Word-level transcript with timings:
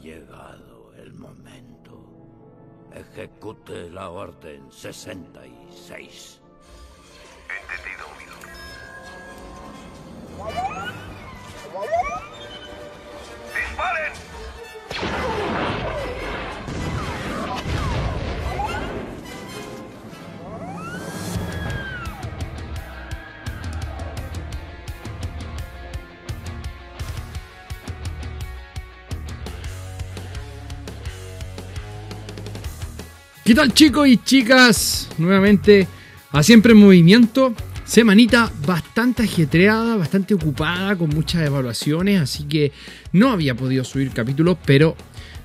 Llegado 0.00 0.92
el 0.96 1.12
momento. 1.12 1.72
Ejecute 2.92 3.90
la 3.90 4.10
orden 4.10 4.70
66. 4.70 6.40
Entendido. 7.60 8.06
¿Qué 33.52 33.56
tal 33.56 33.74
chicos 33.74 34.08
y 34.08 34.16
chicas? 34.16 35.10
Nuevamente 35.18 35.86
a 36.30 36.42
Siempre 36.42 36.72
en 36.72 36.78
Movimiento. 36.78 37.54
Semanita 37.84 38.50
bastante 38.66 39.24
ajetreada, 39.24 39.98
bastante 39.98 40.32
ocupada, 40.32 40.96
con 40.96 41.10
muchas 41.10 41.46
evaluaciones, 41.46 42.18
así 42.18 42.44
que 42.44 42.72
no 43.12 43.28
había 43.28 43.54
podido 43.54 43.84
subir 43.84 44.10
capítulos, 44.12 44.56
pero 44.64 44.96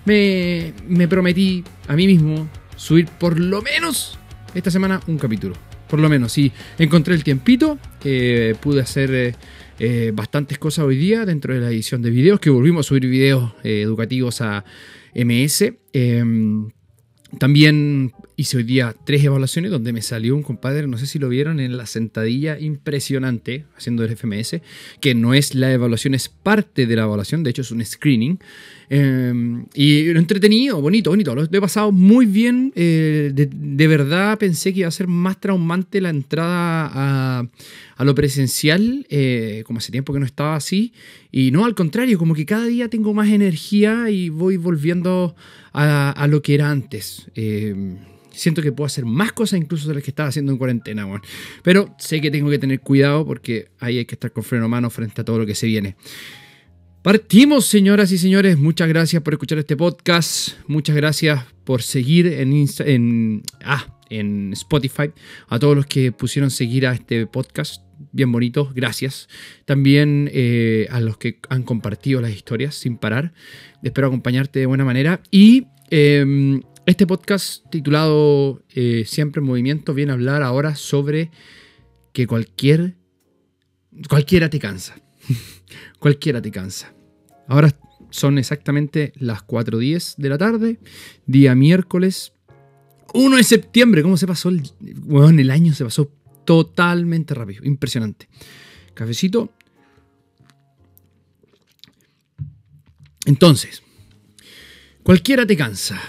me, 0.06 0.72
me 0.88 1.10
prometí 1.10 1.66
a 1.90 1.98
mí 1.98 2.08
mismo 2.08 2.48
subir 2.78 3.08
por 3.08 3.38
lo 3.38 3.62
menos 3.62 4.18
esta 4.56 4.72
semana 4.72 5.02
un 5.08 5.18
capítulo. 5.18 5.56
Por 5.90 6.00
lo 6.00 6.08
menos, 6.08 6.32
sí, 6.32 6.54
encontré 6.80 7.14
el 7.14 7.26
tiempito, 7.26 7.78
pude 8.62 8.80
hacer 8.80 9.14
eh, 9.14 9.36
eh, 9.80 10.12
bastantes 10.16 10.58
cosas 10.60 10.86
hoy 10.86 10.96
día 10.96 11.26
dentro 11.26 11.54
de 11.54 11.60
la 11.60 11.68
edición 11.68 12.02
de 12.02 12.10
videos, 12.12 12.40
que 12.40 12.52
volvimos 12.52 12.86
a 12.86 12.88
subir 12.88 13.06
videos 13.06 13.52
eh, 13.66 13.82
educativos 13.82 14.40
a 14.40 14.64
MS. 15.14 15.74
Em, 15.92 16.70
también 17.40 18.14
hice 18.36 18.58
hoy 18.58 18.64
día 18.64 18.96
tres 19.06 19.24
evaluaciones 19.24 19.72
donde 19.72 19.94
me 19.94 20.02
salió 20.02 20.36
un 20.36 20.44
compadre, 20.44 20.88
no 20.88 20.98
sé 20.98 21.08
si 21.08 21.20
lo 21.20 21.30
vieron, 21.30 21.60
en 21.60 21.78
la 21.78 21.86
sentadilla 21.86 22.60
impresionante 22.60 23.66
haciendo 23.76 24.04
el 24.04 24.16
FMS, 24.16 24.62
que 25.02 25.16
no 25.16 25.34
es 25.34 25.56
la 25.56 25.72
evaluación, 25.72 26.14
es 26.14 26.30
parte 26.30 26.86
de 26.86 26.96
la 26.96 27.04
evaluación, 27.04 27.44
de 27.44 27.50
hecho 27.50 27.62
es 27.62 27.72
un 27.72 27.84
screening. 27.86 28.40
Eh, 28.90 29.66
y 29.74 30.10
entretenido, 30.12 30.80
bonito, 30.82 31.10
bonito, 31.10 31.36
lo 31.36 31.44
he 31.44 31.62
pasado 31.62 31.92
muy 31.92 32.26
bien. 32.26 32.72
eh, 32.76 33.32
de, 33.34 33.88
verdad 33.88 34.38
pensé 34.38 34.74
que 34.74 34.80
iba 34.80 34.88
a 34.88 34.92
ser 34.92 35.08
más 35.08 35.40
traumante 35.40 36.00
la 36.02 36.10
entrada 36.10 36.90
a, 37.98 38.04
lo 38.04 38.16
presencial, 38.16 39.06
eh, 39.10 39.64
como 39.66 39.80
hace 39.80 39.92
tiempo 39.92 40.14
que 40.14 40.20
no 40.20 40.26
estaba 40.26 40.56
así. 40.56 40.94
Y 41.32 41.52
no, 41.52 41.66
al 41.66 41.76
contrario, 41.76 42.18
como 42.18 42.34
que 42.34 42.46
cada 42.46 42.66
día 42.66 42.90
tengo 42.90 43.14
más 43.14 43.30
energía 43.30 44.10
y 44.10 44.30
voy 44.30 44.58
volviendo 44.58 45.36
a, 45.74 46.28
lo 46.30 46.42
que 46.42 46.56
era 46.56 46.72
antes. 46.72 47.30
Eh, 47.36 47.98
siento 48.32 48.62
que 48.62 48.72
puedo 48.72 48.86
hacer 48.86 49.06
más 49.06 49.34
cosas 49.34 49.60
incluso 49.60 49.88
de 49.90 49.96
las 49.96 50.04
que 50.04 50.12
estaba 50.12 50.30
haciendo 50.30 50.52
en 50.52 50.58
cuarentena, 50.58 51.06
weón. 51.06 51.22
Pero 51.64 51.94
sé 51.98 52.22
que 52.22 52.32
tengo 52.32 52.50
que 52.50 52.60
tener 52.60 52.80
cuidado 52.80 53.26
porque 53.26 53.70
ahí 53.80 53.98
hay 53.98 54.06
que 54.06 54.16
estar 54.16 54.32
con 54.32 54.44
freno 54.44 54.66
a 54.66 54.70
mano 54.70 54.90
frente 54.90 55.22
a 55.22 55.26
todo 55.26 55.40
lo 55.40 55.46
que 55.46 55.56
se 55.56 55.68
viene. 55.68 55.96
Partimos, 57.04 57.66
señoras 57.66 58.12
y 58.12 58.18
señores. 58.18 58.58
Muchas 58.58 58.88
gracias 58.90 59.22
por 59.24 59.34
escuchar 59.34 59.58
este 59.60 59.78
podcast. 59.78 60.50
Muchas 60.68 60.96
gracias 60.96 61.44
por 61.64 61.82
seguir 61.82 62.28
en, 62.28 62.52
Insta- 62.52 62.86
en, 62.86 63.44
ah, 63.64 63.86
Spotify. 64.10 65.12
A 65.48 65.60
todos 65.60 65.76
los 65.76 65.86
que 65.86 66.12
pusieron 66.12 66.52
seguir 66.52 66.86
a 66.86 66.94
este 66.94 67.26
podcast. 67.28 67.84
Bien 68.12 68.32
bonitos, 68.32 68.74
gracias. 68.74 69.30
También 69.66 70.30
eh, 70.34 70.88
a 70.90 71.00
los 71.00 71.18
que 71.18 71.40
han 71.50 71.64
compartido 71.64 72.20
las 72.20 72.32
historias 72.32 72.76
sin 72.76 72.98
parar. 72.98 73.34
Espero 73.84 74.08
acompañarte 74.08 74.60
de 74.60 74.66
buena 74.66 74.84
manera. 74.84 75.22
Y 75.32 75.68
eh, 75.90 76.60
este 76.86 77.08
podcast 77.08 77.64
titulado 77.70 78.64
eh, 78.76 79.04
Siempre 79.06 79.40
en 79.40 79.46
Movimiento 79.46 79.94
viene 79.94 80.12
a 80.12 80.16
hablar 80.16 80.44
ahora 80.44 80.76
sobre 80.76 81.32
que 82.12 82.28
cualquier... 82.28 82.96
Cualquiera 84.10 84.50
te 84.50 84.60
cansa. 84.60 85.00
cualquiera 86.00 86.42
te 86.42 86.52
cansa. 86.52 86.94
Ahora 87.48 87.78
son 88.10 88.38
exactamente 88.38 89.14
las 89.18 89.46
4.10 89.46 90.16
de 90.18 90.30
la 90.30 90.38
tarde, 90.38 90.80
día 91.26 91.56
miércoles 91.56 92.34
1 93.14 93.38
de 93.38 93.44
septiembre. 93.44 94.04
¿Cómo 94.04 94.18
se 94.18 94.28
pasó 94.28 94.50
el, 94.50 94.64
weón, 95.06 95.40
el 95.40 95.52
año? 95.52 95.74
Se 95.74 95.84
pasó 95.84 96.12
totalmente 96.46 97.34
rápido. 97.34 97.64
Impresionante. 97.66 98.28
Cafecito. 98.94 99.52
Entonces, 103.26 103.84
cualquiera 105.04 105.46
te 105.46 105.58
cansa. 105.58 106.00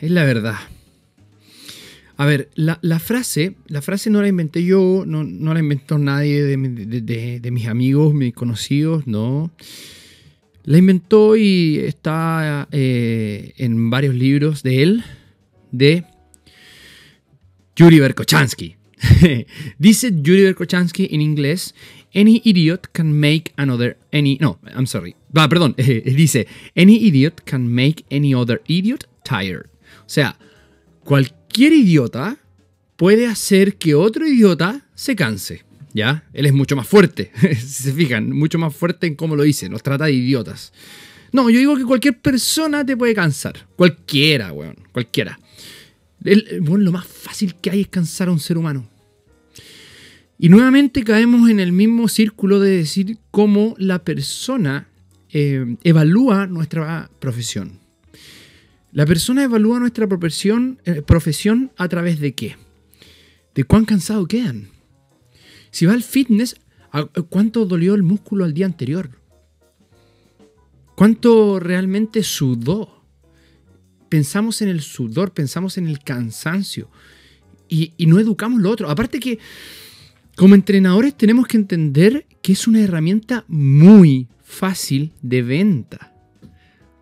Es 0.00 0.10
la 0.10 0.24
verdad. 0.24 0.56
A 2.16 2.26
ver, 2.26 2.48
la, 2.54 2.78
frase, 3.00 3.56
la 3.66 3.82
frase 3.82 4.08
no 4.08 4.22
la 4.22 4.28
inventé 4.28 4.62
yo, 4.64 5.04
no, 5.06 5.24
no 5.24 5.52
la 5.52 5.60
inventó 5.60 5.98
nadie 5.98 6.42
de- 6.44 7.40
de 7.40 7.50
mis 7.50 7.66
amigos, 7.66 8.14
mis 8.14 8.32
conocidos, 8.32 9.06
no. 9.06 9.50
La 10.64 10.78
inventó 10.78 11.36
y 11.36 11.78
está 11.78 12.68
eh, 12.70 13.52
en 13.56 13.90
varios 13.90 14.14
libros 14.14 14.62
de 14.62 14.82
él, 14.82 15.04
de 15.72 16.04
Yuri 17.76 17.98
Berkochansky. 18.00 18.76
Dice 19.78 20.12
Yuri 20.22 20.44
Berkochansky 20.44 21.08
en 21.10 21.20
inglés, 21.20 21.74
any 22.14 22.40
idiot 22.44 22.86
can 22.92 23.12
make 23.12 23.52
another 23.56 23.96
any 24.12 24.38
no, 24.40 24.58
I'm 24.74 24.86
sorry. 24.86 25.16
Ah, 25.34 25.48
perdón, 25.48 25.74
dice 25.76 26.46
any 26.76 26.94
idiot 27.04 27.40
can 27.44 27.68
make 27.68 28.04
any 28.08 28.32
other 28.34 28.62
idiot 28.68 29.04
tired. 29.24 29.66
O 30.06 30.08
sea, 30.08 30.38
cualquier 31.04 31.72
idiota 31.72 32.38
puede 32.96 33.26
hacer 33.26 33.76
que 33.76 33.94
otro 33.94 34.26
idiota 34.26 34.86
se 34.94 35.14
canse. 35.14 35.64
¿Ya? 35.92 36.24
Él 36.32 36.46
es 36.46 36.52
mucho 36.52 36.74
más 36.74 36.88
fuerte. 36.88 37.30
si 37.40 37.82
se 37.84 37.92
fijan, 37.92 38.32
mucho 38.32 38.58
más 38.58 38.74
fuerte 38.74 39.06
en 39.06 39.14
cómo 39.14 39.36
lo 39.36 39.44
dice. 39.44 39.68
Nos 39.68 39.82
trata 39.82 40.06
de 40.06 40.12
idiotas. 40.12 40.72
No, 41.30 41.50
yo 41.50 41.58
digo 41.58 41.76
que 41.76 41.84
cualquier 41.84 42.20
persona 42.20 42.84
te 42.84 42.96
puede 42.96 43.14
cansar. 43.14 43.66
Cualquiera, 43.76 44.52
weón. 44.52 44.76
Cualquiera. 44.92 45.38
Bueno, 46.60 46.84
lo 46.84 46.92
más 46.92 47.06
fácil 47.06 47.54
que 47.56 47.70
hay 47.70 47.82
es 47.82 47.88
cansar 47.88 48.28
a 48.28 48.32
un 48.32 48.40
ser 48.40 48.58
humano. 48.58 48.88
Y 50.38 50.48
nuevamente 50.48 51.04
caemos 51.04 51.48
en 51.48 51.60
el 51.60 51.70
mismo 51.70 52.08
círculo 52.08 52.58
de 52.58 52.78
decir 52.78 53.18
cómo 53.30 53.76
la 53.78 54.04
persona 54.04 54.88
eh, 55.30 55.76
evalúa 55.84 56.46
nuestra 56.46 57.08
profesión. 57.20 57.83
La 58.94 59.04
persona 59.06 59.42
evalúa 59.42 59.80
nuestra 59.80 60.06
profesión, 60.06 60.80
eh, 60.84 61.02
profesión 61.02 61.72
a 61.76 61.88
través 61.88 62.20
de 62.20 62.34
qué? 62.34 62.56
De 63.54 63.64
cuán 63.64 63.84
cansado 63.84 64.26
quedan. 64.26 64.68
Si 65.72 65.84
va 65.84 65.92
al 65.94 66.02
fitness, 66.04 66.56
¿a- 66.92 67.00
a 67.00 67.22
¿cuánto 67.28 67.66
dolió 67.66 67.94
el 67.96 68.04
músculo 68.04 68.44
al 68.44 68.54
día 68.54 68.66
anterior? 68.66 69.10
¿Cuánto 70.94 71.58
realmente 71.58 72.22
sudó? 72.22 73.02
Pensamos 74.08 74.62
en 74.62 74.68
el 74.68 74.80
sudor, 74.80 75.32
pensamos 75.34 75.76
en 75.76 75.88
el 75.88 75.98
cansancio 75.98 76.88
y, 77.68 77.94
y 77.96 78.06
no 78.06 78.20
educamos 78.20 78.62
lo 78.62 78.70
otro. 78.70 78.88
Aparte 78.88 79.18
que 79.18 79.40
como 80.36 80.54
entrenadores 80.54 81.16
tenemos 81.16 81.48
que 81.48 81.56
entender 81.56 82.26
que 82.42 82.52
es 82.52 82.68
una 82.68 82.80
herramienta 82.80 83.44
muy 83.48 84.28
fácil 84.44 85.10
de 85.20 85.42
venta. 85.42 86.13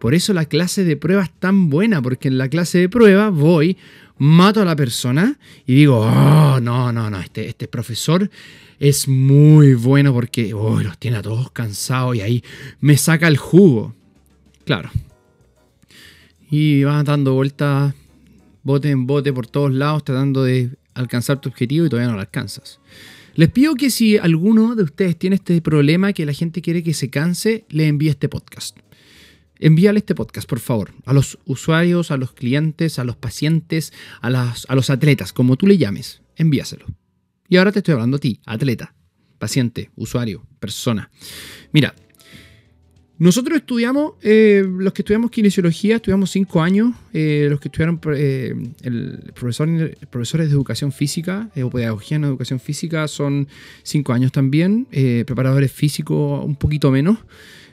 Por 0.02 0.14
eso 0.14 0.32
la 0.32 0.46
clase 0.46 0.82
de 0.82 0.96
prueba 0.96 1.22
es 1.22 1.30
tan 1.30 1.70
buena, 1.70 2.02
porque 2.02 2.26
en 2.26 2.36
la 2.36 2.48
clase 2.48 2.78
de 2.78 2.88
prueba 2.88 3.30
voy, 3.30 3.76
mato 4.18 4.60
a 4.60 4.64
la 4.64 4.74
persona 4.74 5.38
y 5.64 5.76
digo, 5.76 6.00
oh, 6.00 6.58
no, 6.58 6.90
no, 6.90 7.08
no, 7.08 7.20
este, 7.20 7.46
este 7.46 7.68
profesor 7.68 8.28
es 8.80 9.06
muy 9.06 9.74
bueno 9.74 10.12
porque 10.12 10.54
oh, 10.54 10.80
los 10.80 10.98
tiene 10.98 11.18
a 11.18 11.22
todos 11.22 11.52
cansados 11.52 12.16
y 12.16 12.20
ahí 12.20 12.42
me 12.80 12.96
saca 12.96 13.28
el 13.28 13.36
jugo. 13.36 13.94
Claro. 14.64 14.90
Y 16.50 16.82
vas 16.82 17.04
dando 17.04 17.34
vueltas 17.34 17.94
bote 18.64 18.90
en 18.90 19.06
bote 19.06 19.32
por 19.32 19.46
todos 19.46 19.72
lados 19.72 20.02
tratando 20.02 20.42
de 20.42 20.70
alcanzar 20.94 21.40
tu 21.40 21.48
objetivo 21.48 21.86
y 21.86 21.88
todavía 21.88 22.08
no 22.08 22.16
lo 22.16 22.22
alcanzas. 22.22 22.80
Les 23.36 23.50
pido 23.50 23.76
que 23.76 23.88
si 23.88 24.18
alguno 24.18 24.74
de 24.74 24.82
ustedes 24.82 25.16
tiene 25.16 25.36
este 25.36 25.62
problema 25.62 26.12
que 26.12 26.26
la 26.26 26.32
gente 26.32 26.60
quiere 26.60 26.82
que 26.82 26.92
se 26.92 27.08
canse, 27.08 27.66
le 27.68 27.86
envíe 27.86 28.08
este 28.08 28.28
podcast. 28.28 28.76
Envíale 29.62 29.98
este 30.00 30.14
podcast, 30.14 30.48
por 30.48 30.58
favor, 30.60 30.90
a 31.04 31.12
los 31.12 31.38
usuarios, 31.46 32.10
a 32.10 32.16
los 32.16 32.32
clientes, 32.32 32.98
a 32.98 33.04
los 33.04 33.16
pacientes, 33.16 33.92
a, 34.20 34.28
las- 34.28 34.66
a 34.68 34.74
los 34.74 34.90
atletas, 34.90 35.32
como 35.32 35.56
tú 35.56 35.66
le 35.66 35.78
llames. 35.78 36.20
Envíaselo. 36.36 36.86
Y 37.48 37.56
ahora 37.58 37.70
te 37.72 37.78
estoy 37.78 37.92
hablando 37.92 38.16
a 38.16 38.20
ti, 38.20 38.40
atleta, 38.44 38.94
paciente, 39.38 39.90
usuario, 39.94 40.44
persona. 40.58 41.10
Mira, 41.72 41.94
nosotros 43.18 43.58
estudiamos, 43.58 44.14
eh, 44.22 44.64
los 44.66 44.92
que 44.92 45.02
estudiamos 45.02 45.30
kinesiología, 45.30 45.96
estudiamos 45.96 46.30
cinco 46.30 46.60
años. 46.60 46.92
eh, 47.12 47.46
los 47.48 47.60
que 47.60 47.68
estudiaron 47.68 48.00
eh, 48.16 48.54
el 48.82 49.32
profesor, 49.34 49.68
profesores 50.10 50.48
de 50.48 50.54
educación 50.54 50.90
física 50.90 51.50
eh, 51.54 51.62
o 51.62 51.70
pedagogía 51.70 52.16
en 52.16 52.24
educación 52.24 52.58
física 52.58 53.06
son 53.06 53.46
cinco 53.84 54.12
años 54.12 54.32
también. 54.32 54.88
eh, 54.90 55.22
preparadores 55.24 55.70
físicos 55.70 56.44
un 56.44 56.56
poquito 56.56 56.90
menos. 56.90 57.18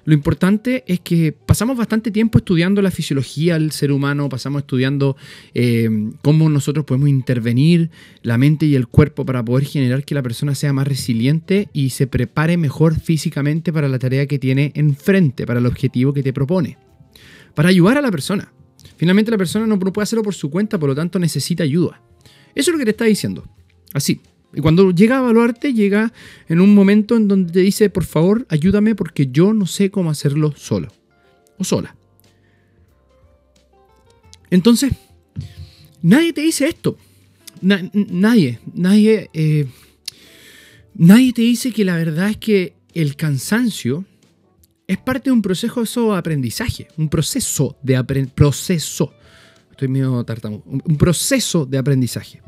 Lo 0.10 0.16
importante 0.16 0.84
es 0.88 1.02
que 1.02 1.34
pasamos 1.34 1.78
bastante 1.78 2.10
tiempo 2.10 2.40
estudiando 2.40 2.82
la 2.82 2.90
fisiología 2.90 3.60
del 3.60 3.70
ser 3.70 3.92
humano, 3.92 4.28
pasamos 4.28 4.62
estudiando 4.64 5.16
eh, 5.54 5.88
cómo 6.24 6.50
nosotros 6.50 6.84
podemos 6.84 7.10
intervenir 7.10 7.92
la 8.24 8.40
mente 8.40 8.66
y 8.66 8.74
el 8.74 8.88
cuerpo 8.88 9.24
para 9.24 9.46
poder 9.46 9.68
generar 9.68 10.04
que 10.04 10.16
la 10.16 10.24
persona 10.24 10.56
sea 10.56 10.74
más 10.74 10.88
resiliente 10.88 11.70
y 11.74 11.92
se 11.92 12.08
prepare 12.08 12.58
mejor 12.58 13.00
físicamente 13.00 13.72
para 13.72 13.88
la 13.88 14.00
tarea 14.00 14.26
que 14.26 14.40
tiene 14.40 14.72
enfrente, 14.74 15.46
para 15.46 15.60
el 15.60 15.68
objetivo 15.68 16.12
que 16.12 16.24
te 16.24 16.34
propone, 16.34 16.80
para 17.54 17.70
ayudar 17.70 18.00
a 18.00 18.02
la 18.02 18.10
persona. 18.10 18.52
Finalmente 18.98 19.30
la 19.30 19.38
persona 19.38 19.68
no 19.68 19.78
puede 19.78 20.02
hacerlo 20.02 20.24
por 20.24 20.34
su 20.34 20.50
cuenta, 20.50 20.80
por 20.80 20.90
lo 20.90 20.96
tanto 20.96 21.20
necesita 21.20 21.62
ayuda. 21.62 22.02
Eso 22.56 22.72
es 22.72 22.74
lo 22.74 22.80
que 22.80 22.86
te 22.86 22.92
está 22.92 23.06
diciendo. 23.06 23.46
Así. 23.94 24.22
Y 24.54 24.62
cuando 24.62 24.92
llega 24.92 25.18
a 25.18 25.20
evaluarte, 25.20 25.74
llega 25.74 26.12
en 26.48 26.60
un 26.60 26.74
momento 26.74 27.16
en 27.16 27.28
donde 27.28 27.52
te 27.52 27.60
dice, 27.60 27.90
por 27.90 28.04
favor, 28.04 28.46
ayúdame 28.50 28.96
porque 28.96 29.28
yo 29.32 29.54
no 29.54 29.68
sé 29.68 29.92
cómo 29.92 30.10
hacerlo 30.10 30.54
solo 30.58 30.88
o 31.58 31.64
sola. 31.64 31.96
Entonces, 34.50 34.94
nadie 36.02 36.34
te 36.34 36.42
dice 36.42 36.68
esto. 36.68 36.98
nadie, 37.62 38.60
nadie, 38.74 39.30
eh, 39.34 39.68
nadie 40.96 41.34
te 41.34 41.42
dice 41.42 41.72
que 41.72 41.86
la 41.86 41.96
verdad 41.98 42.30
es 42.30 42.38
que 42.38 42.74
el 42.94 43.16
cansancio 43.16 44.06
es 44.88 44.98
parte 44.98 45.30
de 45.30 45.34
un 45.34 45.44
proceso 45.44 45.86
de 46.12 46.18
aprendizaje, 46.18 46.88
un 46.98 47.10
proceso 47.10 47.78
de 47.84 47.96
aprendizaje, 47.96 48.36
proceso. 48.36 49.14
Estoy 49.70 49.88
medio 49.88 50.24
tartamudo. 50.24 50.64
Un 50.66 50.98
proceso 50.98 51.66
de 51.66 51.78
aprendizaje. 51.78 52.42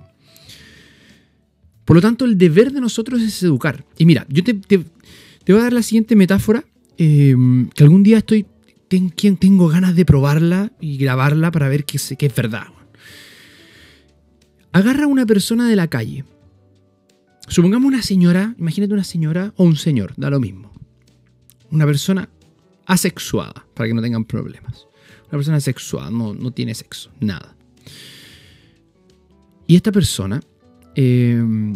Por 1.91 1.97
lo 1.97 2.01
tanto, 2.01 2.23
el 2.23 2.37
deber 2.37 2.71
de 2.71 2.79
nosotros 2.79 3.21
es 3.21 3.43
educar. 3.43 3.83
Y 3.97 4.05
mira, 4.05 4.25
yo 4.29 4.45
te, 4.45 4.53
voy 4.77 5.59
a 5.59 5.63
dar 5.63 5.73
la 5.73 5.83
siguiente 5.83 6.15
metáfora, 6.15 6.63
eh, 6.97 7.35
que 7.75 7.83
algún 7.83 8.01
día 8.01 8.19
estoy, 8.19 8.45
tengo 8.87 9.67
ganas 9.67 9.93
de 9.93 10.05
probarla 10.05 10.71
y 10.79 10.95
grabarla 10.95 11.51
para 11.51 11.67
ver 11.67 11.83
que, 11.83 11.97
es 11.97 12.33
verdad. 12.33 12.67
Agarra 14.71 15.03
a 15.03 15.07
una 15.07 15.25
persona 15.25 15.67
de 15.67 15.75
la 15.75 15.89
calle. 15.89 16.23
Supongamos 17.49 17.89
una 17.89 18.01
señora, 18.01 18.55
imagínate 18.57 18.93
una 18.93 19.03
señora 19.03 19.53
o 19.57 19.65
un 19.65 19.75
señor, 19.75 20.13
da 20.15 20.29
lo 20.29 20.39
mismo. 20.39 20.71
Una 21.71 21.85
persona 21.85 22.29
asexuada, 22.85 23.65
para 23.73 23.89
que 23.89 23.93
no 23.93 24.01
tengan 24.01 24.23
problemas. 24.23 24.87
Una 25.23 25.31
persona 25.31 25.57
asexuada, 25.57 26.09
no 26.09 26.51
tiene 26.51 26.73
sexo, 26.73 27.11
nada. 27.19 27.53
Y 29.67 29.75
esta 29.75 29.91
persona 29.91 30.39
Em, 30.95 31.73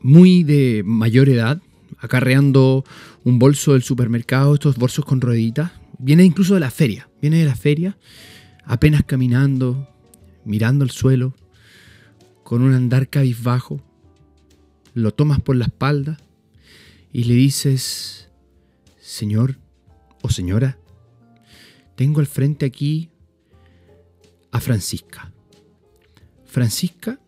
muy 0.00 0.42
de 0.42 0.82
mayor 0.84 1.28
edad, 1.28 1.60
acarreando 1.98 2.84
un 3.24 3.38
bolso 3.38 3.72
del 3.72 3.82
supermercado, 3.82 4.54
estos 4.54 4.76
bolsos 4.76 5.04
con 5.04 5.20
rueditas. 5.20 5.70
Viene 5.98 6.24
incluso 6.24 6.54
de 6.54 6.60
la 6.60 6.70
feria, 6.70 7.08
viene 7.20 7.38
de 7.38 7.44
la 7.44 7.54
feria, 7.54 7.96
apenas 8.64 9.04
caminando, 9.04 9.88
mirando 10.44 10.84
el 10.84 10.90
suelo, 10.90 11.34
con 12.42 12.62
un 12.62 12.74
andar 12.74 13.08
cabizbajo. 13.08 13.80
Lo 14.94 15.12
tomas 15.12 15.40
por 15.40 15.56
la 15.56 15.66
espalda 15.66 16.18
y 17.12 17.24
le 17.24 17.34
dices, 17.34 18.28
Señor 19.00 19.58
o 20.22 20.28
señora, 20.28 20.78
tengo 21.94 22.20
al 22.20 22.26
frente 22.26 22.66
aquí 22.66 23.10
a 24.50 24.60
Francisca. 24.60 25.32
Francisca 26.44 27.20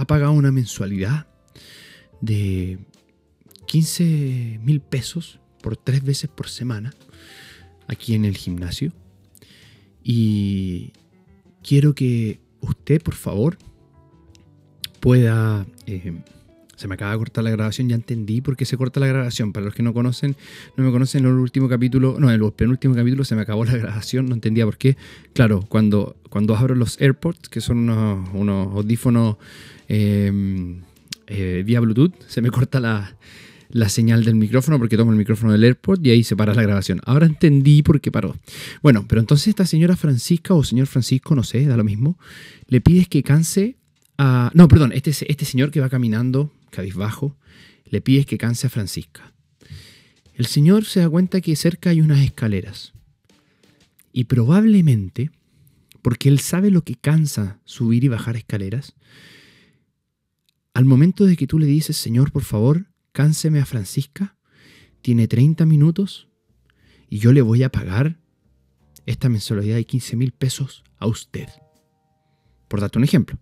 ha 0.00 0.06
pagado 0.06 0.32
una 0.32 0.50
mensualidad 0.50 1.26
de 2.22 2.78
15 3.66 4.58
mil 4.62 4.80
pesos 4.80 5.40
por 5.60 5.76
tres 5.76 6.02
veces 6.02 6.30
por 6.30 6.48
semana 6.48 6.94
aquí 7.86 8.14
en 8.14 8.24
el 8.24 8.34
gimnasio. 8.34 8.94
Y 10.02 10.92
quiero 11.62 11.94
que 11.94 12.40
usted, 12.62 13.02
por 13.02 13.14
favor, 13.14 13.58
pueda... 15.00 15.66
Eh, 15.86 16.22
se 16.80 16.88
me 16.88 16.94
acaba 16.94 17.12
de 17.12 17.18
cortar 17.18 17.44
la 17.44 17.50
grabación, 17.50 17.88
ya 17.88 17.94
entendí 17.94 18.40
por 18.40 18.56
qué 18.56 18.64
se 18.64 18.76
corta 18.76 19.00
la 19.00 19.06
grabación. 19.06 19.52
Para 19.52 19.66
los 19.66 19.74
que 19.74 19.82
no 19.82 19.92
conocen, 19.94 20.36
no 20.76 20.84
me 20.84 20.90
conocen, 20.90 21.24
en 21.24 21.30
el 21.30 21.38
último 21.38 21.68
capítulo, 21.68 22.16
no, 22.18 22.30
en 22.30 22.42
el 22.42 22.52
penúltimo 22.52 22.94
capítulo 22.94 23.24
se 23.24 23.36
me 23.36 23.42
acabó 23.42 23.64
la 23.64 23.76
grabación, 23.76 24.26
no 24.26 24.34
entendía 24.34 24.64
por 24.64 24.78
qué. 24.78 24.96
Claro, 25.34 25.64
cuando, 25.68 26.16
cuando 26.28 26.56
abro 26.56 26.74
los 26.74 27.00
AirPods, 27.00 27.48
que 27.48 27.60
son 27.60 27.78
unos, 27.78 28.28
unos 28.32 28.74
audífonos 28.74 29.36
Em, 29.92 30.82
eh, 31.26 31.64
vía 31.66 31.80
Bluetooth, 31.80 32.14
se 32.28 32.40
me 32.40 32.50
corta 32.50 32.78
la, 32.78 33.16
señal 33.88 34.24
del 34.24 34.36
micrófono 34.36 34.78
porque 34.78 34.96
tomo 34.96 35.10
el 35.10 35.18
micrófono 35.18 35.50
del 35.50 35.64
AirPod 35.64 35.98
y 36.04 36.10
ahí 36.10 36.22
se 36.22 36.36
para 36.36 36.54
la 36.54 36.62
grabación. 36.62 37.00
Ahora 37.04 37.26
entendí 37.26 37.82
por 37.82 38.00
qué 38.00 38.12
paró. 38.12 38.36
Bueno, 38.84 39.04
pero 39.08 39.20
entonces 39.20 39.48
esta 39.48 39.66
señora 39.66 39.96
Francisca 39.96 40.54
o 40.54 40.62
señor 40.62 40.86
Francisco, 40.86 41.34
no 41.34 41.42
sé, 41.42 41.66
da 41.66 41.76
lo 41.76 41.82
mismo, 41.82 42.16
le 42.68 42.80
pides 42.80 43.08
que 43.08 43.24
canse 43.24 43.78
a... 44.16 44.52
No, 44.54 44.68
perdón, 44.68 44.92
este, 44.92 45.10
este 45.10 45.44
señor 45.44 45.72
que 45.72 45.80
va 45.80 45.88
caminando, 45.88 46.52
cabizbajo, 46.70 47.36
le 47.84 48.00
pides 48.00 48.26
que 48.26 48.38
canse 48.38 48.66
a 48.66 48.70
Francisca. 48.70 49.34
El 50.34 50.46
señor 50.46 50.84
se 50.84 51.00
da 51.00 51.08
cuenta 51.10 51.40
que 51.40 51.56
cerca 51.56 51.90
hay 51.90 52.00
unas 52.00 52.20
escaleras. 52.20 52.92
Y 54.12 54.24
probablemente, 54.24 55.30
porque 56.02 56.28
él 56.28 56.40
sabe 56.40 56.70
lo 56.70 56.82
que 56.82 56.94
cansa 56.94 57.60
subir 57.64 58.04
y 58.04 58.08
bajar 58.08 58.36
escaleras, 58.36 58.94
al 60.72 60.84
momento 60.84 61.26
de 61.26 61.36
que 61.36 61.46
tú 61.46 61.58
le 61.58 61.66
dices, 61.66 61.96
Señor, 61.96 62.32
por 62.32 62.44
favor, 62.44 62.86
cánseme 63.12 63.60
a 63.60 63.66
Francisca, 63.66 64.36
tiene 65.02 65.28
30 65.28 65.66
minutos 65.66 66.28
y 67.08 67.18
yo 67.18 67.32
le 67.32 67.42
voy 67.42 67.62
a 67.62 67.72
pagar 67.72 68.18
esta 69.06 69.28
mensualidad 69.28 69.76
de 69.76 69.84
15 69.84 70.16
mil 70.16 70.32
pesos 70.32 70.84
a 70.98 71.06
usted. 71.06 71.48
Por 72.68 72.80
darte 72.80 72.98
un 72.98 73.04
ejemplo. 73.04 73.38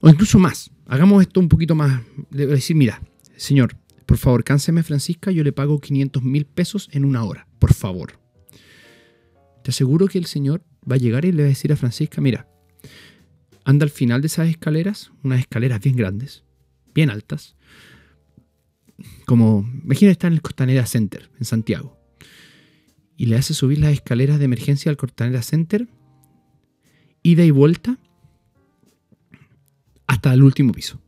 O 0.00 0.08
incluso 0.08 0.38
más. 0.38 0.70
Hagamos 0.86 1.22
esto 1.22 1.40
un 1.40 1.48
poquito 1.48 1.74
más. 1.74 2.02
De 2.30 2.46
decir, 2.46 2.76
mira, 2.76 3.02
Señor, 3.36 3.76
por 4.06 4.18
favor, 4.18 4.44
cánseme 4.44 4.82
Francisca, 4.82 5.30
yo 5.30 5.44
le 5.44 5.52
pago 5.52 5.80
500 5.80 6.22
mil 6.22 6.46
pesos 6.46 6.88
en 6.92 7.04
una 7.04 7.24
hora. 7.24 7.46
Por 7.58 7.74
favor. 7.74 8.18
Te 9.62 9.70
aseguro 9.70 10.06
que 10.06 10.18
el 10.18 10.26
Señor 10.26 10.62
va 10.90 10.94
a 10.94 10.98
llegar 10.98 11.24
y 11.24 11.32
le 11.32 11.42
va 11.42 11.46
a 11.46 11.50
decir 11.50 11.72
a 11.72 11.76
Francisca, 11.76 12.20
mira, 12.20 12.48
anda 13.64 13.84
al 13.84 13.90
final 13.90 14.22
de 14.22 14.28
esas 14.28 14.48
escaleras, 14.48 15.12
unas 15.22 15.40
escaleras 15.40 15.80
bien 15.80 15.94
grandes, 15.94 16.44
bien 16.94 17.10
altas, 17.10 17.56
como, 19.26 19.70
imagina 19.84 20.10
estar 20.10 20.28
en 20.28 20.34
el 20.34 20.42
Costanera 20.42 20.86
Center, 20.86 21.30
en 21.38 21.44
Santiago, 21.44 21.98
y 23.16 23.26
le 23.26 23.36
hace 23.36 23.52
subir 23.52 23.78
las 23.78 23.92
escaleras 23.92 24.38
de 24.38 24.46
emergencia 24.46 24.90
al 24.90 24.96
Costanera 24.96 25.42
Center, 25.42 25.86
ida 27.22 27.44
y 27.44 27.50
vuelta, 27.50 27.98
hasta 30.08 30.34
el 30.34 30.42
último 30.42 30.72
piso. 30.72 31.00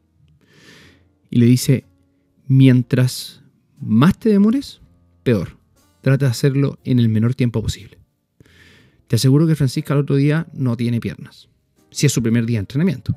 Y 1.29 1.41
le 1.41 1.47
dice, 1.47 1.85
mientras 2.47 3.43
más 3.81 4.19
te 4.19 4.29
demores, 4.29 4.81
peor. 5.25 5.59
Trata 6.03 6.27
de 6.27 6.31
hacerlo 6.31 6.79
en 6.85 7.01
el 7.01 7.09
menor 7.09 7.35
tiempo 7.35 7.61
posible. 7.61 7.99
Te 9.09 9.17
aseguro 9.17 9.49
que 9.49 9.57
Francisca 9.57 9.95
el 9.95 10.01
otro 10.01 10.15
día 10.15 10.47
no 10.53 10.77
tiene 10.77 11.01
piernas 11.01 11.51
si 11.91 12.07
es 12.07 12.13
su 12.13 12.23
primer 12.23 12.47
día 12.47 12.59
de 12.59 12.61
entrenamiento. 12.61 13.17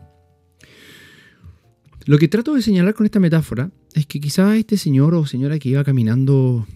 Lo 2.05 2.17
que 2.17 2.27
trato 2.27 2.53
de 2.53 2.61
señalar 2.61 2.93
con 2.93 3.05
esta 3.05 3.19
metáfora 3.19 3.71
es 3.93 4.05
que 4.05 4.19
quizá 4.19 4.57
este 4.57 4.77
señor 4.77 5.13
o 5.13 5.25
señora 5.25 5.59
que 5.59 5.69
iba 5.69 5.83
caminando 5.83 6.67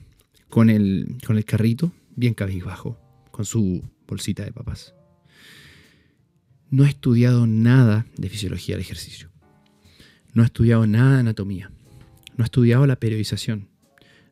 con 0.49 0.69
el, 0.69 1.17
con 1.25 1.37
el 1.37 1.43
carrito, 1.43 1.91
bien 2.15 2.33
cabizbajo, 2.33 2.97
con 3.31 3.43
su 3.43 3.83
bolsita 4.07 4.45
de 4.45 4.53
papas, 4.53 4.93
no 6.69 6.83
ha 6.83 6.89
estudiado 6.89 7.47
nada 7.47 8.05
de 8.17 8.29
fisiología 8.29 8.75
del 8.75 8.81
ejercicio. 8.81 9.29
No 10.33 10.43
ha 10.43 10.45
estudiado 10.45 10.85
nada 10.85 11.15
de 11.15 11.19
anatomía. 11.21 11.71
No 12.35 12.43
ha 12.43 12.45
estudiado 12.45 12.85
la 12.85 12.97
periodización. 12.97 13.69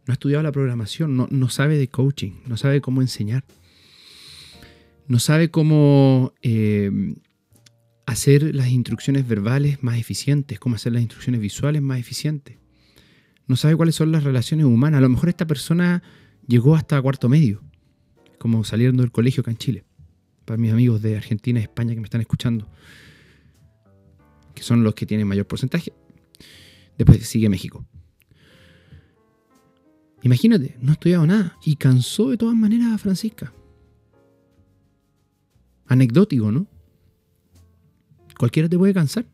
No 0.05 0.11
ha 0.11 0.13
estudiado 0.13 0.43
la 0.43 0.51
programación. 0.51 1.15
No, 1.15 1.27
no 1.31 1.49
sabe 1.49 1.77
de 1.77 1.87
coaching. 1.87 2.33
No 2.45 2.57
sabe 2.57 2.81
cómo 2.81 3.01
enseñar. 3.01 3.43
No 5.07 5.19
sabe 5.19 5.49
cómo 5.49 6.33
eh, 6.41 6.91
hacer 8.05 8.55
las 8.55 8.69
instrucciones 8.69 9.27
verbales 9.27 9.83
más 9.83 9.97
eficientes, 9.97 10.59
cómo 10.59 10.75
hacer 10.75 10.93
las 10.93 11.01
instrucciones 11.01 11.41
visuales 11.41 11.81
más 11.81 11.99
eficientes. 11.99 12.57
No 13.47 13.55
sabe 13.55 13.75
cuáles 13.75 13.95
son 13.95 14.11
las 14.11 14.23
relaciones 14.23 14.65
humanas. 14.65 14.99
A 14.99 15.01
lo 15.01 15.09
mejor 15.09 15.29
esta 15.29 15.45
persona 15.45 16.01
llegó 16.47 16.75
hasta 16.75 17.01
cuarto 17.01 17.29
medio, 17.29 17.61
como 18.39 18.63
saliendo 18.63 19.03
del 19.03 19.11
colegio 19.11 19.41
acá 19.41 19.51
en 19.51 19.57
Chile. 19.57 19.85
Para 20.45 20.57
mis 20.57 20.71
amigos 20.71 21.01
de 21.01 21.17
Argentina 21.17 21.59
y 21.59 21.63
España 21.63 21.93
que 21.93 21.99
me 21.99 22.05
están 22.05 22.21
escuchando, 22.21 22.69
que 24.53 24.63
son 24.63 24.83
los 24.83 24.93
que 24.93 25.05
tienen 25.05 25.27
mayor 25.27 25.47
porcentaje. 25.47 25.91
Después 26.97 27.27
sigue 27.27 27.49
México. 27.49 27.85
Imagínate, 30.21 30.75
no 30.81 30.91
ha 30.91 30.93
estudiado 30.93 31.27
nada 31.27 31.57
y 31.63 31.75
cansó 31.75 32.29
de 32.29 32.37
todas 32.37 32.55
maneras 32.55 32.93
a 32.93 32.97
Francisca. 32.97 33.53
Anecdótico, 35.85 36.51
¿no? 36.51 36.67
Cualquiera 38.37 38.67
te 38.67 38.77
puede 38.77 38.93
cansar. 38.93 39.25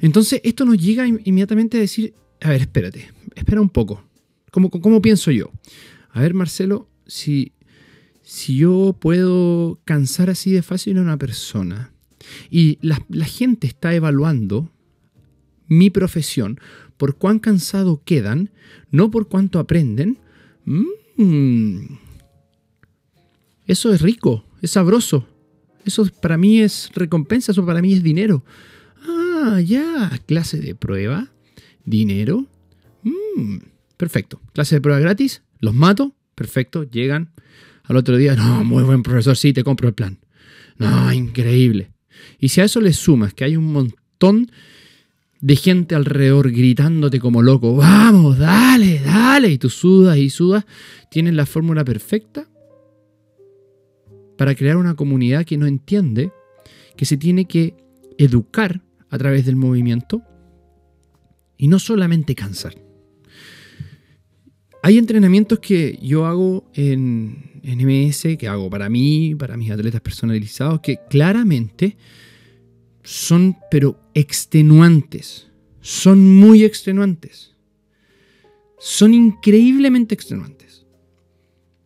Entonces, 0.00 0.40
esto 0.44 0.64
nos 0.64 0.78
llega 0.78 1.06
inmediatamente 1.06 1.78
a 1.78 1.80
decir, 1.80 2.14
a 2.40 2.50
ver, 2.50 2.60
espérate, 2.60 3.10
espera 3.34 3.60
un 3.60 3.70
poco. 3.70 4.04
¿Cómo, 4.52 4.70
cómo 4.70 5.02
pienso 5.02 5.30
yo? 5.30 5.50
A 6.10 6.20
ver, 6.20 6.34
Marcelo, 6.34 6.88
si, 7.06 7.52
si 8.26 8.56
yo 8.56 8.96
puedo 8.98 9.78
cansar 9.84 10.30
así 10.30 10.50
de 10.50 10.62
fácil 10.62 10.98
a 10.98 11.02
una 11.02 11.16
persona 11.16 11.92
y 12.50 12.76
la, 12.82 12.98
gente 13.24 13.68
está 13.68 13.94
evaluando 13.94 14.68
mi 15.68 15.90
profesión 15.90 16.58
por 16.96 17.18
cuán 17.18 17.38
cansado 17.38 18.02
quedan, 18.04 18.50
no 18.90 19.12
por 19.12 19.28
cuánto 19.28 19.60
aprenden, 19.60 20.18
mmm, 20.64 21.86
eso 23.68 23.92
es 23.92 24.00
rico, 24.00 24.44
es 24.60 24.72
sabroso. 24.72 25.28
Eso 25.84 26.04
para 26.20 26.36
mí 26.36 26.60
es 26.60 26.90
recompensa, 26.96 27.52
eso 27.52 27.64
para 27.64 27.80
mí 27.80 27.92
es 27.92 28.02
dinero. 28.02 28.44
Ah, 29.06 29.60
ya, 29.64 30.10
clase 30.26 30.58
de 30.58 30.74
prueba, 30.74 31.30
dinero. 31.84 32.44
Mm, 33.04 33.58
perfecto. 33.96 34.40
Clase 34.52 34.74
de 34.74 34.80
prueba 34.80 34.98
gratis, 34.98 35.42
los 35.60 35.74
mato, 35.74 36.12
perfecto, 36.34 36.82
llegan. 36.82 37.30
Al 37.86 37.96
otro 37.96 38.16
día, 38.16 38.34
no, 38.34 38.64
muy 38.64 38.82
buen 38.82 39.02
profesor, 39.02 39.36
sí, 39.36 39.52
te 39.52 39.64
compro 39.64 39.88
el 39.88 39.94
plan. 39.94 40.18
No, 40.78 41.12
increíble. 41.12 41.90
Y 42.38 42.48
si 42.48 42.60
a 42.60 42.64
eso 42.64 42.80
le 42.80 42.92
sumas 42.92 43.32
que 43.32 43.44
hay 43.44 43.56
un 43.56 43.72
montón 43.72 44.50
de 45.40 45.56
gente 45.56 45.94
alrededor 45.94 46.50
gritándote 46.50 47.20
como 47.20 47.42
loco, 47.42 47.76
vamos, 47.76 48.38
dale, 48.38 49.00
dale, 49.00 49.50
y 49.50 49.58
tú 49.58 49.70
sudas 49.70 50.18
y 50.18 50.30
sudas, 50.30 50.64
tienes 51.10 51.34
la 51.34 51.46
fórmula 51.46 51.84
perfecta 51.84 52.48
para 54.36 54.54
crear 54.54 54.76
una 54.76 54.94
comunidad 54.94 55.44
que 55.44 55.56
no 55.56 55.66
entiende 55.66 56.32
que 56.96 57.04
se 57.04 57.16
tiene 57.16 57.46
que 57.46 57.74
educar 58.18 58.82
a 59.10 59.18
través 59.18 59.46
del 59.46 59.56
movimiento 59.56 60.22
y 61.56 61.68
no 61.68 61.78
solamente 61.78 62.34
cansar. 62.34 62.74
Hay 64.82 64.98
entrenamientos 64.98 65.58
que 65.58 65.98
yo 66.02 66.26
hago 66.26 66.70
en, 66.74 67.55
en 67.66 67.80
MS, 67.84 68.36
que 68.38 68.46
hago 68.46 68.70
para 68.70 68.88
mí, 68.88 69.34
para 69.34 69.56
mis 69.56 69.70
atletas 69.72 70.00
personalizados, 70.00 70.80
que 70.80 71.00
claramente 71.10 71.96
son, 73.02 73.56
pero 73.70 73.98
extenuantes. 74.14 75.48
Son 75.80 76.36
muy 76.36 76.64
extenuantes. 76.64 77.54
Son 78.78 79.12
increíblemente 79.12 80.14
extenuantes. 80.14 80.86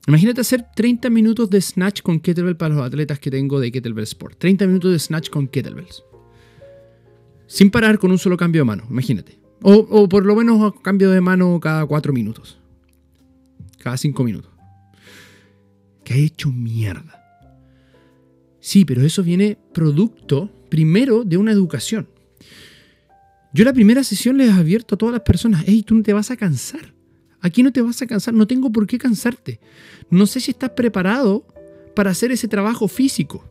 Imagínate 0.06 0.42
hacer 0.42 0.66
30 0.76 1.08
minutos 1.08 1.49
de 1.49 1.60
snatch 1.60 2.02
con 2.02 2.20
kettlebell 2.20 2.56
para 2.56 2.75
los 2.75 2.84
atletas 2.84 3.18
que 3.18 3.30
tengo 3.30 3.58
de 3.58 3.72
kettlebell 3.72 4.04
sport. 4.04 4.38
30 4.38 4.66
minutos 4.66 4.92
de 4.92 4.99
snatch 4.99 5.30
con 5.30 5.49
kettlebells. 5.49 6.04
Sin 7.46 7.70
parar 7.70 7.99
con 7.99 8.10
un 8.10 8.18
solo 8.18 8.37
cambio 8.37 8.60
de 8.60 8.66
mano, 8.66 8.84
imagínate. 8.90 9.38
O, 9.62 9.75
o 9.75 10.08
por 10.08 10.26
lo 10.26 10.37
menos 10.37 10.75
cambio 10.82 11.10
de 11.10 11.20
mano 11.20 11.58
cada 11.58 11.87
4 11.87 12.12
minutos. 12.12 12.58
Cada 13.78 13.96
5 13.96 14.25
minutos. 14.25 14.50
Ha 16.11 16.14
hecho 16.14 16.50
mierda. 16.50 17.17
Sí, 18.61 18.85
pero 18.85 19.02
eso 19.02 19.23
viene 19.23 19.57
producto 19.73 20.50
primero 20.69 21.25
de 21.25 21.37
una 21.37 21.52
educación. 21.52 22.09
Yo 23.52 23.64
la 23.64 23.73
primera 23.73 24.05
sesión 24.05 24.37
les 24.37 24.50
advierto 24.50 24.95
a 24.95 24.99
todas 24.99 25.12
las 25.12 25.23
personas, 25.23 25.64
hey, 25.67 25.83
tú 25.83 25.95
no 25.95 26.02
te 26.02 26.12
vas 26.12 26.31
a 26.31 26.37
cansar. 26.37 26.95
Aquí 27.40 27.62
no 27.62 27.73
te 27.73 27.81
vas 27.81 28.02
a 28.02 28.07
cansar, 28.07 28.35
no 28.35 28.47
tengo 28.47 28.71
por 28.71 28.87
qué 28.87 28.99
cansarte. 28.99 29.61
No 30.11 30.26
sé 30.26 30.40
si 30.40 30.50
estás 30.50 30.71
preparado 30.71 31.47
para 31.95 32.11
hacer 32.11 32.33
ese 32.33 32.49
trabajo 32.49 32.87
físico. 32.87 33.50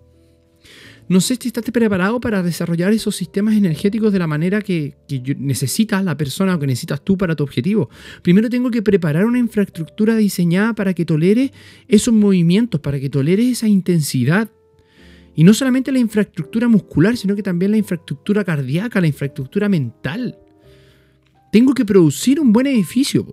No 1.09 1.21
sé 1.21 1.37
si 1.41 1.47
estás 1.47 1.63
preparado 1.63 2.21
para 2.21 2.43
desarrollar 2.43 2.93
esos 2.93 3.15
sistemas 3.15 3.55
energéticos 3.55 4.13
de 4.13 4.19
la 4.19 4.27
manera 4.27 4.61
que, 4.61 4.95
que 5.07 5.35
necesita 5.39 6.03
la 6.03 6.15
persona 6.15 6.55
o 6.55 6.59
que 6.59 6.67
necesitas 6.67 7.03
tú 7.03 7.17
para 7.17 7.35
tu 7.35 7.43
objetivo. 7.43 7.89
Primero 8.21 8.47
tengo 8.47 8.69
que 8.69 8.83
preparar 8.83 9.25
una 9.25 9.39
infraestructura 9.39 10.15
diseñada 10.15 10.75
para 10.75 10.93
que 10.93 11.05
tolere 11.05 11.51
esos 11.87 12.13
movimientos, 12.13 12.79
para 12.79 12.99
que 12.99 13.09
tolere 13.09 13.49
esa 13.49 13.67
intensidad. 13.67 14.51
Y 15.33 15.43
no 15.43 15.55
solamente 15.55 15.91
la 15.91 15.97
infraestructura 15.97 16.67
muscular, 16.67 17.17
sino 17.17 17.35
que 17.35 17.41
también 17.41 17.71
la 17.71 17.77
infraestructura 17.77 18.43
cardíaca, 18.43 19.01
la 19.01 19.07
infraestructura 19.07 19.67
mental. 19.67 20.37
Tengo 21.51 21.73
que 21.73 21.85
producir 21.85 22.39
un 22.39 22.53
buen 22.53 22.67
edificio, 22.67 23.25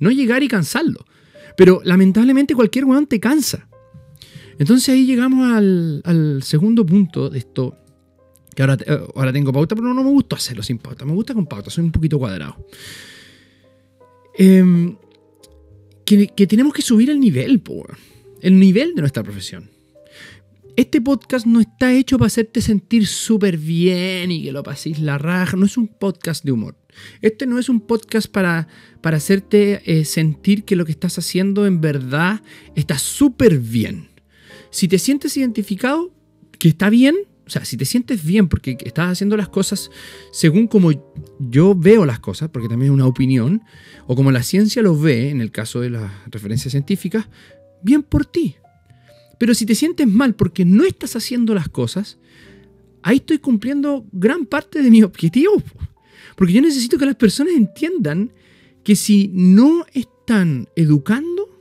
no 0.00 0.10
llegar 0.10 0.42
y 0.42 0.48
cansarlo. 0.48 1.06
Pero 1.56 1.80
lamentablemente 1.84 2.56
cualquier 2.56 2.86
weón 2.86 3.06
te 3.06 3.20
cansa. 3.20 3.68
Entonces 4.58 4.88
ahí 4.88 5.06
llegamos 5.06 5.52
al, 5.52 6.40
segundo 6.42 6.84
punto 6.84 7.30
de 7.30 7.38
esto. 7.38 7.78
Que 8.54 8.62
ahora, 8.62 8.76
eh, 8.86 8.98
ahora 9.14 9.32
tengo 9.32 9.52
pauta, 9.52 9.74
pero 9.74 9.92
no, 9.94 10.02
me 10.02 10.10
gusta 10.10 10.36
hacerlo 10.36 10.62
sin 10.62 10.78
pauta. 10.78 11.04
Me 11.04 11.12
gusta 11.12 11.34
con 11.34 11.46
pauta, 11.46 11.70
soy 11.70 11.84
un 11.84 11.92
poquito 11.92 12.18
cuadrado. 12.18 12.56
Em, 14.36 14.96
que, 16.04 16.46
tenemos 16.46 16.72
que 16.72 16.82
subir 16.82 17.10
el 17.10 17.20
nivel, 17.20 17.62
el 18.40 18.58
nivel 18.58 18.94
de 18.94 19.00
nuestra 19.00 19.22
profesión. 19.22 19.70
Este 20.74 21.02
podcast 21.02 21.46
no 21.46 21.60
está 21.60 21.92
hecho 21.92 22.16
para 22.16 22.28
hacerte 22.28 22.62
sentir 22.62 23.06
súper 23.06 23.58
bien 23.58 24.30
y 24.30 24.44
que 24.44 24.52
lo 24.52 24.62
paséis 24.62 24.98
la 25.00 25.18
raja. 25.18 25.56
No 25.56 25.66
es 25.66 25.76
un 25.76 25.88
podcast 25.88 26.44
de 26.44 26.52
humor. 26.52 26.76
Este 27.20 27.46
no 27.46 27.58
es 27.58 27.68
un 27.68 27.80
podcast 27.80 28.30
para, 28.30 28.68
para 29.02 29.18
hacerte 29.18 29.82
eh, 29.84 30.04
sentir 30.04 30.64
que 30.64 30.76
lo 30.76 30.86
que 30.86 30.92
estás 30.92 31.18
haciendo 31.18 31.66
en 31.66 31.80
verdad 31.80 32.42
está 32.74 32.98
súper 32.98 33.58
bien. 33.58 34.11
Si 34.72 34.88
te 34.88 34.98
sientes 34.98 35.36
identificado, 35.36 36.10
que 36.58 36.68
está 36.68 36.90
bien, 36.90 37.14
o 37.46 37.50
sea, 37.50 37.64
si 37.64 37.76
te 37.76 37.84
sientes 37.84 38.24
bien 38.24 38.48
porque 38.48 38.78
estás 38.84 39.12
haciendo 39.12 39.36
las 39.36 39.50
cosas 39.50 39.90
según 40.32 40.66
como 40.66 40.90
yo 41.38 41.74
veo 41.74 42.06
las 42.06 42.20
cosas, 42.20 42.48
porque 42.48 42.68
también 42.68 42.90
es 42.90 42.94
una 42.94 43.06
opinión, 43.06 43.62
o 44.06 44.16
como 44.16 44.32
la 44.32 44.42
ciencia 44.42 44.82
lo 44.82 44.98
ve, 44.98 45.28
en 45.28 45.42
el 45.42 45.50
caso 45.50 45.80
de 45.80 45.90
las 45.90 46.10
referencias 46.30 46.72
científicas, 46.72 47.28
bien 47.82 48.02
por 48.02 48.24
ti. 48.24 48.56
Pero 49.38 49.54
si 49.54 49.66
te 49.66 49.74
sientes 49.74 50.06
mal 50.06 50.34
porque 50.34 50.64
no 50.64 50.84
estás 50.84 51.16
haciendo 51.16 51.54
las 51.54 51.68
cosas, 51.68 52.18
ahí 53.02 53.16
estoy 53.16 53.38
cumpliendo 53.38 54.06
gran 54.10 54.46
parte 54.46 54.82
de 54.82 54.90
mi 54.90 55.02
objetivo. 55.02 55.62
Porque 56.34 56.54
yo 56.54 56.62
necesito 56.62 56.96
que 56.96 57.06
las 57.06 57.16
personas 57.16 57.52
entiendan 57.54 58.32
que 58.84 58.96
si 58.96 59.30
no 59.34 59.84
están 59.92 60.68
educando, 60.76 61.60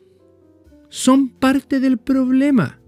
son 0.89 1.29
parte 1.29 1.81
del 1.81 1.97
problema. 1.97 2.80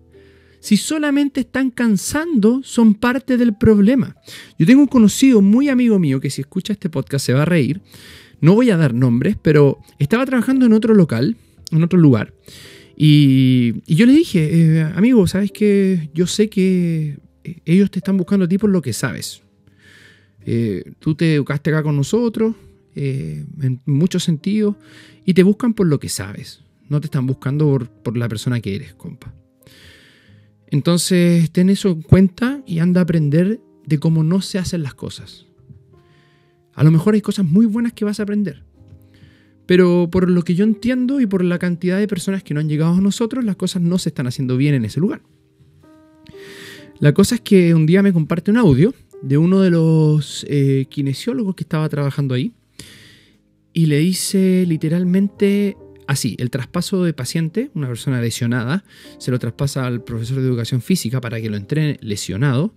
Si 0.63 0.77
solamente 0.77 1.41
están 1.41 1.71
cansando, 1.71 2.61
son 2.63 2.93
parte 2.93 3.35
del 3.35 3.53
problema. 3.53 4.15
Yo 4.57 4.65
tengo 4.65 4.79
un 4.79 4.87
conocido 4.87 5.41
muy 5.41 5.67
amigo 5.67 5.99
mío 5.99 6.21
que 6.21 6.29
si 6.29 6.39
escucha 6.39 6.71
este 6.71 6.89
podcast 6.89 7.25
se 7.25 7.33
va 7.33 7.41
a 7.41 7.45
reír. 7.45 7.81
No 8.39 8.55
voy 8.55 8.69
a 8.69 8.77
dar 8.77 8.93
nombres, 8.93 9.35
pero 9.41 9.79
estaba 9.99 10.25
trabajando 10.25 10.65
en 10.65 10.71
otro 10.71 10.93
local, 10.93 11.35
en 11.69 11.83
otro 11.83 11.99
lugar. 11.99 12.33
Y, 12.95 13.81
yo 13.93 14.05
le 14.05 14.13
dije, 14.13 14.79
eh, 14.79 14.83
amigo, 14.95 15.27
¿sabes 15.27 15.51
que 15.51 16.09
Yo 16.13 16.27
sé 16.27 16.47
que 16.47 17.17
eh, 17.43 17.59
ellos 17.65 17.91
te 17.91 17.99
están 17.99 18.15
buscando 18.15 18.45
a 18.45 18.47
ti 18.47 18.57
por 18.57 18.69
lo 18.69 18.81
que 18.81 18.93
sabes. 18.93 19.43
Eh, 20.45 20.93
tú 20.99 21.13
te 21.13 21.33
educaste 21.33 21.71
acá 21.71 21.83
con 21.83 21.97
nosotros, 21.97 22.55
en 22.95 23.81
muchos 23.85 24.23
sentidos, 24.23 24.77
y 25.25 25.33
te 25.33 25.43
buscan 25.43 25.73
por 25.73 25.87
lo 25.87 25.99
que 25.99 26.07
sabes. 26.07 26.61
No 26.87 27.01
te 27.01 27.07
están 27.07 27.27
buscando 27.27 27.85
por 28.01 28.15
la 28.15 28.29
persona 28.29 28.61
que 28.61 28.75
eres, 28.75 28.93
compa. 28.93 29.42
Entonces, 30.73 31.51
ten 31.51 31.69
eso 31.69 31.89
en 31.89 32.01
cuenta 32.01 32.63
y 32.65 32.79
anda 32.79 32.99
a 32.99 33.03
aprender 33.03 33.61
de 33.85 33.99
cómo 33.99 34.23
no 34.23 34.41
se 34.41 34.57
hacen 34.57 34.81
las 34.81 34.95
cosas. 34.95 35.45
A 36.73 36.83
lo 36.83 36.89
mejor 36.89 37.13
hay 37.13 37.21
cosas 37.21 37.45
muy 37.45 37.67
buenas 37.67 37.93
que 37.93 38.05
vas 38.05 38.19
a 38.19 38.23
aprender, 38.23 38.63
pero 39.67 40.09
por 40.11 40.27
lo 40.31 40.41
que 40.41 40.55
yo 40.55 40.63
entiendo 40.63 41.21
y 41.21 41.27
por 41.27 41.43
la 41.43 41.59
cantidad 41.59 41.99
de 41.99 42.07
personas 42.07 42.41
que 42.41 42.55
no 42.55 42.59
han 42.59 42.69
llegado 42.69 42.95
a 42.95 43.01
nosotros, 43.01 43.45
las 43.45 43.55
cosas 43.55 43.83
no 43.83 43.99
se 43.99 44.09
están 44.09 44.25
haciendo 44.25 44.57
bien 44.57 44.73
en 44.73 44.83
ese 44.83 44.99
lugar. 44.99 45.21
La 46.97 47.13
cosa 47.13 47.35
es 47.35 47.41
que 47.41 47.75
un 47.75 47.85
día 47.85 48.01
me 48.01 48.11
comparte 48.11 48.49
un 48.49 48.57
audio 48.57 48.95
de 49.21 49.37
uno 49.37 49.61
de 49.61 49.69
los 49.69 50.43
eh, 50.49 50.87
kinesiólogos 50.89 51.53
que 51.53 51.65
estaba 51.65 51.87
trabajando 51.87 52.33
ahí 52.33 52.51
y 53.73 53.85
le 53.85 53.99
dice 53.99 54.65
literalmente 54.67 55.77
así, 56.07 56.35
el 56.39 56.49
traspaso 56.49 57.03
de 57.03 57.13
paciente, 57.13 57.71
una 57.73 57.87
persona 57.87 58.21
lesionada, 58.21 58.83
se 59.17 59.31
lo 59.31 59.39
traspasa 59.39 59.85
al 59.85 60.03
profesor 60.03 60.39
de 60.39 60.47
educación 60.47 60.81
física 60.81 61.21
para 61.21 61.41
que 61.41 61.49
lo 61.49 61.57
entrene 61.57 61.97
lesionado 62.01 62.73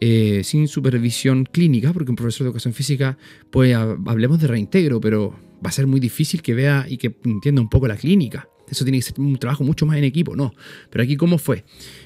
eh, 0.00 0.42
sin 0.44 0.68
supervisión 0.68 1.44
clínica, 1.44 1.92
porque 1.92 2.10
un 2.10 2.16
profesor 2.16 2.44
de 2.44 2.48
educación 2.50 2.74
física, 2.74 3.18
pues 3.50 3.74
hablemos 3.74 4.40
de 4.40 4.46
reintegro, 4.46 5.00
pero 5.00 5.30
va 5.64 5.70
a 5.70 5.72
ser 5.72 5.86
muy 5.86 5.98
difícil 5.98 6.40
que 6.40 6.54
vea 6.54 6.86
y 6.88 6.98
que 6.98 7.16
entienda 7.24 7.60
un 7.60 7.68
poco 7.68 7.88
la 7.88 7.96
clínica. 7.96 8.48
Eso 8.68 8.84
tiene 8.84 8.98
que 8.98 9.02
ser 9.02 9.18
un 9.18 9.36
trabajo 9.38 9.64
mucho 9.64 9.86
más 9.86 9.96
en 9.96 10.04
equipo, 10.04 10.36
no. 10.36 10.52
Pero 10.90 11.02
aquí, 11.02 11.16
¿cómo 11.16 11.38
fue? 11.38 11.64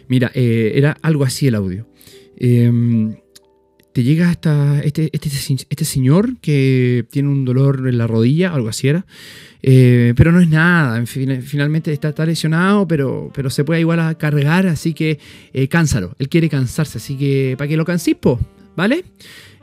Mira, 0.09 0.30
eh, 0.35 0.73
era 0.75 0.97
algo 1.02 1.25
así 1.25 1.49
el 1.49 1.54
audio. 1.54 1.87
Em, 2.37 3.16
te 3.93 4.03
llega 4.03 4.31
hasta 4.31 4.81
este, 4.83 5.11
este, 5.13 5.29
este, 5.69 5.85
señor 5.85 6.37
que 6.39 7.05
tiene 7.11 7.29
un 7.29 7.45
dolor 7.45 7.87
en 7.87 7.99
la 7.99 8.07
rodilla, 8.07 8.55
algo 8.55 8.69
así 8.69 8.89
era, 8.89 9.05
eh, 9.63 10.15
pero 10.17 10.33
no 10.33 10.41
es 10.41 10.49
nada, 10.49 11.05
finalmente 11.07 11.93
está, 11.93 12.25
lesionado, 12.25 12.89
pero, 12.89 13.31
pero 13.35 13.51
se 13.51 13.65
puede 13.65 13.81
igual 13.81 14.01
a 14.01 14.15
cargar, 14.17 14.67
así 14.67 14.95
que 14.95 15.19
eh, 15.53 15.69
cánsalo, 15.69 16.15
él 16.19 16.29
quiere 16.29 16.49
cansarse, 16.49 16.99
así 16.99 17.17
que 17.17 17.55
para 17.59 17.69
que 17.69 17.77
lo 17.77 17.85
cansís, 17.85 18.17
¿vale? 18.75 19.05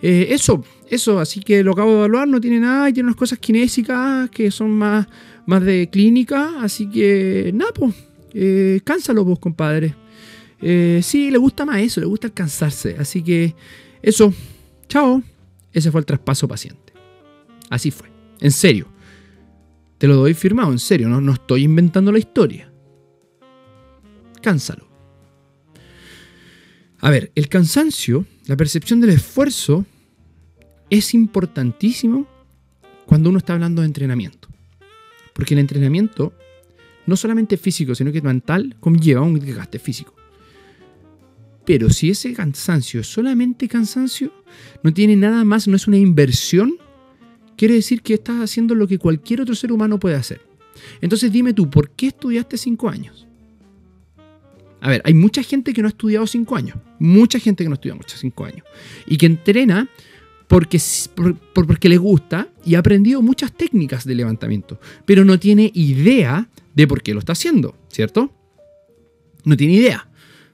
eh, 0.02 0.28
eso, 0.30 0.64
eso, 0.90 1.20
así 1.20 1.40
que 1.40 1.64
lo 1.64 1.72
acabo 1.72 1.92
de 1.92 1.98
evaluar, 1.98 2.28
no 2.28 2.40
tiene 2.40 2.60
nada 2.60 2.90
y 2.90 2.94
tiene 2.94 3.08
unas 3.08 3.18
cosas 3.18 3.40
kinésicas 3.40 4.30
que 4.30 4.52
son 4.52 4.72
más, 4.72 5.08
más 5.48 5.64
de 5.64 5.90
clínica, 5.90 6.62
así 6.62 6.88
que 6.88 7.52
nada, 7.54 7.72
pues, 7.74 7.96
cánsalo, 8.84 9.26
pues, 9.26 9.40
compadre. 9.40 9.96
Sí, 10.62 11.32
le 11.32 11.38
gusta 11.38 11.66
más 11.66 11.82
eso, 11.82 12.00
le 12.00 12.06
gusta 12.06 12.28
alcanzarse, 12.28 12.96
así 13.00 13.24
que 13.24 13.56
eso, 14.02 14.34
chao. 14.88 15.22
Ese 15.72 15.92
fue 15.92 16.02
el 16.02 16.06
traspaso 16.06 16.48
paciente. 16.48 16.94
Así 17.70 17.92
fue, 17.92 18.10
en 18.40 18.52
serio. 18.52 18.88
Te 19.98 20.08
lo 20.08 20.16
doy 20.16 20.34
firmado, 20.34 20.72
en 20.72 20.80
serio, 20.80 21.10
no, 21.10 21.22
no 21.22 21.34
estoy 21.34 21.64
inventando 21.64 22.12
la 22.12 22.20
historia. 22.20 22.72
Cánsalo. 24.42 24.88
A 27.02 27.10
ver, 27.10 27.32
el 27.36 27.48
cansancio, 27.48 28.26
la 28.46 28.58
percepción 28.58 29.00
del 29.00 29.12
esfuerzo, 29.12 29.86
es 30.90 31.14
importantísimo 31.14 32.28
cuando 33.06 33.30
uno 33.30 33.38
está 33.38 33.54
hablando 33.54 33.82
de 33.82 33.88
entrenamiento. 33.88 34.50
Porque 35.34 35.54
el 35.54 35.60
entrenamiento, 35.60 36.34
no 37.06 37.16
solamente 37.16 37.58
físico, 37.58 37.96
sino 37.96 38.12
que 38.12 38.22
mental, 38.22 38.76
conlleva 38.80 39.22
un 39.22 39.40
desgaste 39.40 39.80
físico. 39.80 40.14
Pero 41.70 41.92
si 41.92 42.10
ese 42.10 42.34
cansancio 42.34 43.02
es 43.02 43.06
solamente 43.06 43.68
cansancio, 43.68 44.34
no 44.82 44.92
tiene 44.92 45.16
nada 45.16 45.44
más, 45.44 45.68
no 45.68 45.76
es 45.76 45.88
una 45.88 46.00
inversión, 46.00 46.78
quiere 47.56 47.76
decir 47.76 48.02
que 48.02 48.16
estás 48.16 48.42
haciendo 48.42 48.74
lo 48.74 48.88
que 48.88 48.98
cualquier 48.98 49.42
otro 49.42 49.54
ser 49.54 49.72
humano 49.72 50.00
puede 50.00 50.16
hacer. 50.16 50.42
Entonces 51.00 51.32
dime 51.32 51.54
tú, 51.54 51.70
¿por 51.70 51.92
qué 51.92 52.08
estudiaste 52.08 52.58
cinco 52.58 52.90
años? 52.90 53.28
A 54.82 54.90
ver, 54.90 55.04
hay 55.06 55.14
mucha 55.14 55.44
gente 55.44 55.72
que 55.72 55.84
no 55.84 55.88
ha 55.88 55.92
estudiado 55.92 56.26
cinco 56.26 56.56
años. 56.56 56.76
Mucha 56.98 57.38
gente 57.38 57.64
que 57.64 57.70
no 57.70 57.74
ha 57.74 57.76
estudiado 57.76 57.98
muchos 57.98 58.20
cinco 58.20 58.46
años. 58.46 58.66
Y 59.06 59.18
que 59.18 59.28
entrena 59.28 59.88
porque, 60.48 60.82
porque 61.54 61.88
le 61.88 61.98
gusta 61.98 62.48
y 62.66 62.74
ha 62.74 62.80
aprendido 62.80 63.22
muchas 63.22 63.52
técnicas 63.52 64.06
de 64.06 64.16
levantamiento. 64.16 64.80
Pero 65.06 65.24
no 65.24 65.38
tiene 65.38 65.70
idea 65.76 66.50
de 66.74 66.88
por 66.88 67.04
qué 67.04 67.14
lo 67.14 67.20
está 67.20 67.34
haciendo, 67.34 67.78
¿cierto? 67.90 68.34
No 69.44 69.56
tiene 69.56 69.76
idea. 69.76 70.09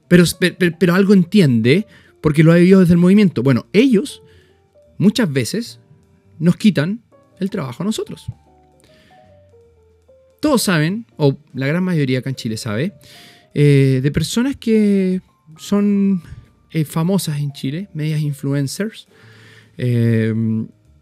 Pero, 0.08 0.94
algo 0.94 1.14
entiende 1.14 1.86
porque 2.20 2.42
lo 2.42 2.52
ha 2.52 2.56
vivido 2.56 2.80
desde 2.80 2.94
el 2.94 2.98
movimiento. 2.98 3.42
Bueno, 3.42 3.66
ellos 3.72 4.22
muchas 4.98 5.32
veces 5.32 5.80
nos 6.38 6.56
quitan 6.56 7.02
el 7.38 7.50
trabajo 7.50 7.82
a 7.82 7.86
nosotros. 7.86 8.26
Todos 10.40 10.62
saben, 10.62 11.06
o 11.16 11.36
la 11.54 11.66
gran 11.66 11.82
mayoría 11.82 12.20
acá 12.20 12.30
en 12.30 12.36
Chile 12.36 12.56
sabe, 12.56 12.92
eh, 13.54 14.00
de 14.02 14.10
personas 14.10 14.56
que 14.56 15.20
son 15.58 16.22
eh, 16.70 16.84
famosas 16.84 17.40
en 17.40 17.52
Chile, 17.52 17.88
medias 17.94 18.20
influencers, 18.20 19.08
eh, 19.78 20.32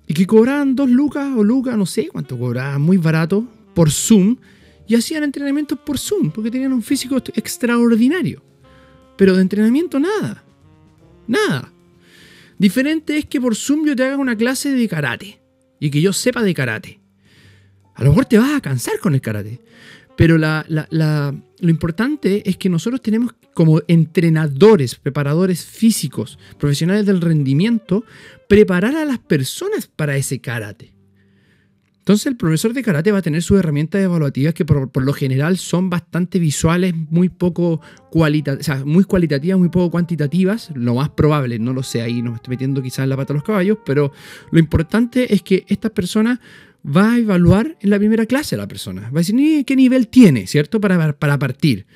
y 0.07 0.15
que 0.15 0.27
cobraban 0.27 0.75
dos 0.75 0.89
lucas 0.89 1.33
o 1.37 1.43
lucas, 1.43 1.77
no 1.77 1.87
sé 1.87 2.09
cuánto 2.09 2.39
cobraban, 2.39 2.81
muy 2.81 2.97
barato, 2.97 3.47
por 3.75 3.91
Zoom, 3.91 4.37
y 4.87 4.95
hacían 4.95 5.25
entrenamientos 5.25 5.79
por 5.79 5.99
Zoom, 5.99 6.31
porque 6.31 6.51
tenían 6.51 6.73
un 6.73 6.83
físico 6.83 7.17
extraordinario. 7.35 8.43
Pero 9.17 9.35
de 9.37 9.43
entrenamiento 9.43 10.01
nada, 10.01 10.45
nada. 11.27 11.73
Diferente 12.59 13.17
es 13.17 13.27
que 13.27 13.41
por 13.41 13.57
Zoom 13.57 13.87
yo 13.87 13.97
te 13.97 14.05
haga 14.05 14.17
una 14.17 14.37
clase 14.37 14.71
de 14.71 14.89
karate, 14.89 15.41
y 15.81 15.91
que 15.91 16.01
yo 16.01 16.13
sepa 16.13 16.43
de 16.43 16.55
karate. 16.55 17.01
A 17.95 18.05
lo 18.05 18.11
mejor 18.11 18.25
te 18.25 18.39
vas 18.39 18.55
a 18.55 18.61
cansar 18.61 18.99
con 19.01 19.15
el 19.15 19.21
karate, 19.21 19.61
pero 20.17 20.39
lo 20.39 21.71
importante 21.71 22.49
es 22.49 22.57
que 22.57 22.69
nosotros 22.69 23.03
tenemos 23.03 23.35
como 23.53 23.83
entrenadores, 23.87 24.95
preparadores 24.95 25.65
físicos, 25.65 26.39
profesionales 26.59 27.07
del 27.07 27.21
rendimiento, 27.21 28.05
preparar 28.49 28.97
a 28.97 29.05
las 29.05 29.19
personas 29.19 29.87
para 29.87 30.17
ese 30.17 30.41
karate. 30.41 30.94
Entonces 32.05 32.27
el 32.27 32.37
profesor 32.37 32.75
de 32.75 32.83
karate 32.83 33.13
va 33.13 33.21
a 33.21 33.23
tener 33.23 33.43
sus 33.43 33.59
herramientas 33.59 33.99
evaluativas 34.03 34.53
que 34.53 34.67
por, 34.67 35.03
lo 35.03 35.13
general 35.15 35.57
son 35.57 35.89
bastante 35.89 36.39
visuales, 36.39 36.95
muy 36.95 37.31
poco 37.31 37.81
cualitativas, 38.11 38.85
muy 38.85 39.05
cualitativas, 39.05 39.59
muy 39.59 39.71
poco 39.71 39.91
cuantitativas, 39.91 40.71
lo 40.75 40.97
más 40.97 41.09
probable, 41.09 41.59
no 41.59 41.73
lo 41.73 41.83
sé, 41.83 42.03
ahí 42.03 42.21
no 42.21 42.33
me 42.33 42.37
estoy 42.37 42.57
metiendo 42.57 42.83
quizás 42.83 43.05
en 43.05 43.09
la 43.09 43.17
pata 43.17 43.33
de 43.33 43.39
los 43.39 43.43
caballos, 43.43 43.79
pero 43.87 44.13
lo 44.51 44.59
importante 44.59 45.33
es 45.33 45.41
que 45.41 45.65
estas 45.67 45.93
personas 45.93 46.41
va 46.85 47.15
a 47.15 47.19
evaluar 47.19 47.79
en 47.81 47.89
la 47.89 47.97
primera 47.97 48.27
clase 48.27 48.55
a 48.55 48.59
la 48.59 48.69
persona. 48.69 49.05
Va 49.05 49.21
a 49.21 49.25
decir 49.25 49.65
qué 49.65 49.75
nivel 49.75 50.09
tiene, 50.09 50.47
¿cierto? 50.47 50.83
Para, 50.83 51.15
para 51.15 51.39
partir. 51.39 51.87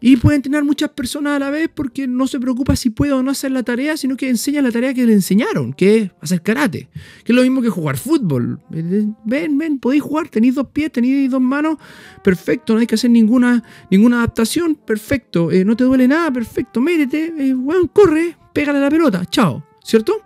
Y 0.00 0.16
puede 0.16 0.36
entrenar 0.36 0.64
muchas 0.64 0.90
personas 0.90 1.36
a 1.36 1.38
la 1.40 1.50
vez 1.50 1.68
porque 1.74 2.06
no 2.06 2.28
se 2.28 2.38
preocupa 2.38 2.76
si 2.76 2.90
puede 2.90 3.12
o 3.12 3.22
no 3.22 3.32
hacer 3.32 3.50
la 3.50 3.64
tarea, 3.64 3.96
sino 3.96 4.16
que 4.16 4.28
enseña 4.28 4.62
la 4.62 4.70
tarea 4.70 4.94
que 4.94 5.04
le 5.04 5.12
enseñaron, 5.12 5.72
que 5.72 5.96
es 5.98 6.10
hacer 6.20 6.40
karate. 6.42 6.88
Que 7.24 7.32
es 7.32 7.36
lo 7.36 7.42
mismo 7.42 7.62
que 7.62 7.68
jugar 7.68 7.96
fútbol. 7.96 8.60
Ven, 8.70 9.16
ven, 9.24 9.78
podéis 9.80 10.02
jugar, 10.02 10.28
tenéis 10.28 10.54
dos 10.54 10.68
pies, 10.68 10.92
tenéis 10.92 11.30
dos 11.30 11.40
manos, 11.40 11.78
perfecto, 12.22 12.74
no 12.74 12.80
hay 12.80 12.86
que 12.86 12.94
hacer 12.94 13.10
ninguna, 13.10 13.64
ninguna 13.90 14.18
adaptación, 14.18 14.76
perfecto. 14.76 15.50
Eh, 15.50 15.64
no 15.64 15.76
te 15.76 15.84
duele 15.84 16.06
nada, 16.06 16.30
perfecto, 16.30 16.80
métete, 16.80 17.32
eh, 17.36 17.56
corre, 17.92 18.36
pégale 18.52 18.80
la 18.80 18.90
pelota, 18.90 19.24
chao, 19.26 19.64
¿cierto? 19.82 20.22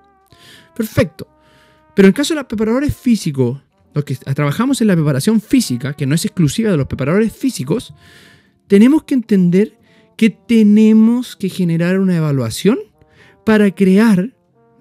Perfecto. 0.76 1.28
Pero 1.94 2.06
en 2.06 2.10
el 2.10 2.14
caso 2.14 2.34
de 2.34 2.40
los 2.40 2.46
preparadores 2.46 2.94
físicos, 2.94 3.60
los 3.94 4.04
que 4.04 4.16
trabajamos 4.16 4.80
en 4.80 4.86
la 4.86 4.94
preparación 4.94 5.40
física, 5.40 5.94
que 5.94 6.06
no 6.06 6.14
es 6.14 6.24
exclusiva 6.24 6.70
de 6.70 6.76
los 6.76 6.86
preparadores 6.86 7.32
físicos, 7.32 7.94
tenemos 8.72 9.02
que 9.02 9.12
entender 9.12 9.76
que 10.16 10.30
tenemos 10.30 11.36
que 11.36 11.50
generar 11.50 12.00
una 12.00 12.16
evaluación 12.16 12.78
para 13.44 13.70
crear, 13.70 14.34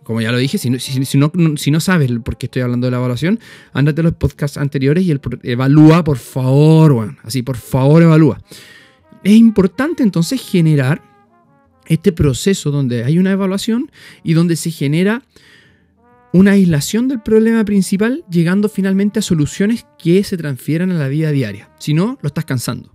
como 0.03 0.21
ya 0.21 0.31
lo 0.31 0.37
dije, 0.37 0.57
si 0.57 0.69
no, 0.69 1.79
sabes 1.81 2.09
por 2.23 2.37
qué 2.37 2.45
estoy 2.45 2.61
hablando 2.61 2.87
de 2.87 2.91
la 2.91 2.99
evaluación, 2.99 3.37
ándate 3.73 3.99
a 3.99 4.05
los 4.05 4.13
podcasts 4.13 4.55
anteriores 4.57 5.03
y 5.03 5.11
el, 5.11 5.19
evalúa, 5.43 6.05
por 6.05 6.19
favor, 6.19 6.93
bueno, 6.93 7.17
así, 7.23 7.43
por 7.43 7.57
favor, 7.57 8.01
evalúa. 8.01 8.41
Es 9.25 9.33
importante 9.33 10.03
entonces 10.03 10.41
generar 10.41 11.01
este 11.85 12.13
proceso 12.13 12.71
donde 12.71 13.03
hay 13.03 13.19
una 13.19 13.33
evaluación 13.33 13.91
y 14.23 14.35
donde 14.35 14.55
se 14.55 14.71
genera 14.71 15.21
una 16.31 16.51
aislación 16.51 17.09
del 17.09 17.19
problema 17.19 17.65
principal, 17.65 18.23
llegando 18.31 18.69
finalmente 18.69 19.19
a 19.19 19.21
soluciones 19.21 19.85
que 19.99 20.23
se 20.23 20.37
transfieran 20.37 20.91
a 20.91 20.93
la 20.93 21.09
vida 21.09 21.31
diaria. 21.31 21.71
Si 21.77 21.93
no, 21.93 22.17
lo 22.21 22.27
estás 22.27 22.45
cansando. 22.45 22.90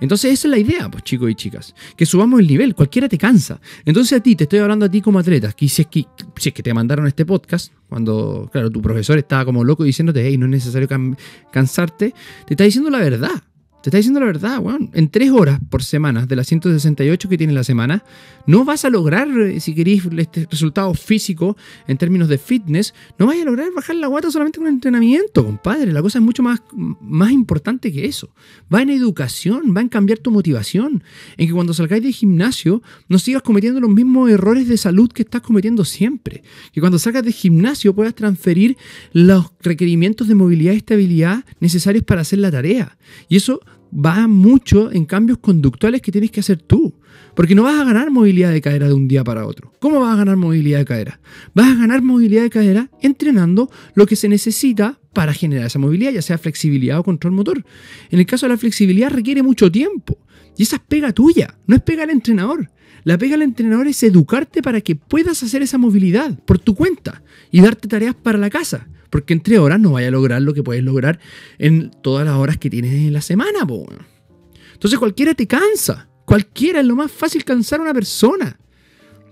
Entonces 0.00 0.32
esa 0.32 0.48
es 0.48 0.50
la 0.50 0.58
idea, 0.58 0.90
pues 0.90 1.04
chicos 1.04 1.30
y 1.30 1.34
chicas, 1.34 1.74
que 1.96 2.06
subamos 2.06 2.40
el 2.40 2.46
nivel, 2.46 2.74
cualquiera 2.74 3.08
te 3.08 3.18
cansa. 3.18 3.60
Entonces 3.84 4.18
a 4.18 4.22
ti, 4.22 4.36
te 4.36 4.44
estoy 4.44 4.60
hablando 4.60 4.86
a 4.86 4.90
ti 4.90 5.00
como 5.00 5.18
atleta, 5.18 5.52
que 5.52 5.68
si 5.68 5.82
es 5.82 5.88
que, 5.88 6.06
si 6.36 6.48
es 6.48 6.54
que 6.54 6.62
te 6.62 6.74
mandaron 6.74 7.06
este 7.06 7.24
podcast, 7.24 7.72
cuando, 7.88 8.48
claro, 8.52 8.70
tu 8.70 8.80
profesor 8.80 9.18
estaba 9.18 9.44
como 9.44 9.64
loco 9.64 9.84
diciéndote, 9.84 10.26
hey, 10.26 10.38
no 10.38 10.46
es 10.46 10.50
necesario 10.50 10.88
cansarte, 11.50 12.14
te 12.46 12.54
está 12.54 12.64
diciendo 12.64 12.90
la 12.90 12.98
verdad. 12.98 13.42
Te 13.82 13.88
está 13.88 13.96
diciendo 13.96 14.20
la 14.20 14.26
verdad, 14.26 14.58
weón. 14.58 14.90
En 14.92 15.08
tres 15.08 15.30
horas 15.30 15.58
por 15.70 15.82
semana, 15.82 16.26
de 16.26 16.36
las 16.36 16.46
168 16.48 17.28
que 17.30 17.38
tiene 17.38 17.54
la 17.54 17.64
semana, 17.64 18.04
no 18.46 18.64
vas 18.66 18.84
a 18.84 18.90
lograr, 18.90 19.28
eh, 19.28 19.58
si 19.58 19.74
queréis 19.74 20.04
este 20.18 20.46
resultado 20.50 20.92
físico 20.92 21.56
en 21.86 21.96
términos 21.96 22.28
de 22.28 22.36
fitness, 22.36 22.92
no 23.18 23.26
vas 23.26 23.38
a 23.40 23.44
lograr 23.44 23.72
bajar 23.74 23.96
la 23.96 24.08
guata 24.08 24.30
solamente 24.30 24.58
con 24.58 24.68
entrenamiento, 24.68 25.44
compadre. 25.44 25.92
La 25.92 26.02
cosa 26.02 26.18
es 26.18 26.24
mucho 26.24 26.42
más, 26.42 26.60
más 27.00 27.32
importante 27.32 27.90
que 27.90 28.04
eso. 28.04 28.34
Va 28.72 28.82
en 28.82 28.90
educación, 28.90 29.74
va 29.74 29.80
en 29.80 29.88
cambiar 29.88 30.18
tu 30.18 30.30
motivación, 30.30 31.02
en 31.38 31.46
que 31.46 31.54
cuando 31.54 31.72
salgáis 31.72 32.02
del 32.02 32.12
gimnasio 32.12 32.82
no 33.08 33.18
sigas 33.18 33.42
cometiendo 33.42 33.80
los 33.80 33.90
mismos 33.90 34.30
errores 34.30 34.68
de 34.68 34.76
salud 34.76 35.10
que 35.10 35.22
estás 35.22 35.40
cometiendo 35.40 35.86
siempre. 35.86 36.42
Que 36.74 36.80
cuando 36.80 36.98
salgas 36.98 37.24
del 37.24 37.32
gimnasio 37.32 37.94
puedas 37.94 38.14
transferir 38.14 38.76
los 39.14 39.52
requerimientos 39.62 40.28
de 40.28 40.34
movilidad 40.34 40.74
y 40.74 40.76
estabilidad 40.76 41.44
necesarios 41.60 42.04
para 42.04 42.20
hacer 42.20 42.40
la 42.40 42.50
tarea. 42.50 42.98
Y 43.28 43.36
eso 43.36 43.60
va 43.92 44.26
mucho 44.26 44.92
en 44.92 45.04
cambios 45.04 45.38
conductuales 45.38 46.02
que 46.02 46.12
tienes 46.12 46.30
que 46.30 46.40
hacer 46.40 46.58
tú. 46.58 46.94
Porque 47.34 47.54
no 47.54 47.62
vas 47.62 47.78
a 47.80 47.84
ganar 47.84 48.10
movilidad 48.10 48.52
de 48.52 48.60
cadera 48.60 48.88
de 48.88 48.94
un 48.94 49.08
día 49.08 49.24
para 49.24 49.46
otro. 49.46 49.72
¿Cómo 49.78 50.00
vas 50.00 50.14
a 50.14 50.16
ganar 50.16 50.36
movilidad 50.36 50.78
de 50.78 50.84
cadera? 50.84 51.20
Vas 51.54 51.68
a 51.68 51.74
ganar 51.74 52.02
movilidad 52.02 52.42
de 52.42 52.50
cadera 52.50 52.90
entrenando 53.00 53.70
lo 53.94 54.06
que 54.06 54.16
se 54.16 54.28
necesita 54.28 54.98
para 55.12 55.32
generar 55.32 55.66
esa 55.66 55.78
movilidad, 55.78 56.12
ya 56.12 56.22
sea 56.22 56.38
flexibilidad 56.38 56.98
o 56.98 57.04
control 57.04 57.32
motor. 57.32 57.64
En 58.10 58.18
el 58.18 58.26
caso 58.26 58.46
de 58.46 58.50
la 58.50 58.58
flexibilidad 58.58 59.10
requiere 59.10 59.42
mucho 59.42 59.70
tiempo. 59.70 60.18
Y 60.56 60.64
esa 60.64 60.76
es 60.76 60.82
pega 60.82 61.12
tuya, 61.12 61.56
no 61.66 61.76
es 61.76 61.82
pega 61.82 62.02
al 62.02 62.10
entrenador. 62.10 62.70
La 63.04 63.16
pega 63.16 63.34
al 63.34 63.42
entrenador 63.42 63.86
es 63.88 64.02
educarte 64.02 64.62
para 64.62 64.80
que 64.80 64.96
puedas 64.96 65.42
hacer 65.42 65.62
esa 65.62 65.78
movilidad 65.78 66.38
por 66.44 66.58
tu 66.58 66.74
cuenta 66.74 67.22
y 67.50 67.60
darte 67.60 67.88
tareas 67.88 68.14
para 68.14 68.38
la 68.38 68.50
casa. 68.50 68.88
Porque 69.10 69.32
entre 69.34 69.58
horas 69.58 69.80
no 69.80 69.92
vaya 69.92 70.08
a 70.08 70.12
lograr 70.12 70.40
lo 70.40 70.54
que 70.54 70.62
puedes 70.62 70.82
lograr 70.82 71.18
en 71.58 71.90
todas 72.02 72.24
las 72.24 72.36
horas 72.36 72.56
que 72.58 72.70
tienes 72.70 72.94
en 72.94 73.12
la 73.12 73.20
semana. 73.20 73.66
Po. 73.66 73.86
Entonces 74.72 74.98
cualquiera 74.98 75.34
te 75.34 75.46
cansa. 75.46 76.08
Cualquiera 76.24 76.80
es 76.80 76.86
lo 76.86 76.94
más 76.94 77.10
fácil 77.10 77.44
cansar 77.44 77.80
a 77.80 77.82
una 77.82 77.92
persona. 77.92 78.58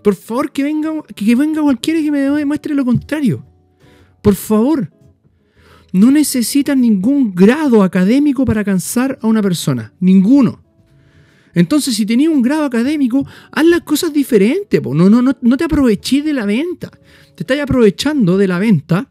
Por 0.02 0.14
favor, 0.14 0.50
que 0.50 0.62
venga, 0.64 0.90
que 1.14 1.36
venga 1.36 1.62
cualquiera 1.62 2.00
que 2.00 2.10
me 2.10 2.20
demuestre 2.20 2.74
lo 2.74 2.84
contrario. 2.84 3.44
Por 4.20 4.34
favor. 4.34 4.90
No 5.92 6.10
necesitas 6.10 6.76
ningún 6.76 7.34
grado 7.34 7.82
académico 7.82 8.44
para 8.44 8.62
cansar 8.62 9.18
a 9.22 9.26
una 9.26 9.40
persona. 9.40 9.94
Ninguno. 10.00 10.62
Entonces, 11.54 11.96
si 11.96 12.04
tenías 12.04 12.32
un 12.32 12.42
grado 12.42 12.64
académico, 12.64 13.26
haz 13.50 13.64
las 13.64 13.80
cosas 13.82 14.12
diferentes. 14.12 14.82
No, 14.82 15.08
no, 15.08 15.22
no, 15.22 15.36
no 15.40 15.56
te 15.56 15.64
aproveches 15.64 16.24
de 16.24 16.32
la 16.32 16.44
venta. 16.44 16.90
Te 17.34 17.42
estás 17.42 17.58
aprovechando 17.60 18.36
de 18.36 18.48
la 18.48 18.58
venta 18.58 19.08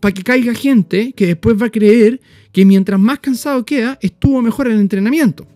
para 0.00 0.12
que 0.12 0.22
caiga 0.22 0.54
gente 0.54 1.12
que 1.12 1.26
después 1.26 1.60
va 1.60 1.66
a 1.66 1.70
creer 1.70 2.20
que 2.52 2.64
mientras 2.64 2.98
más 2.98 3.18
cansado 3.20 3.64
queda, 3.64 3.98
estuvo 4.00 4.40
mejor 4.42 4.68
el 4.68 4.78
entrenamiento. 4.78 5.46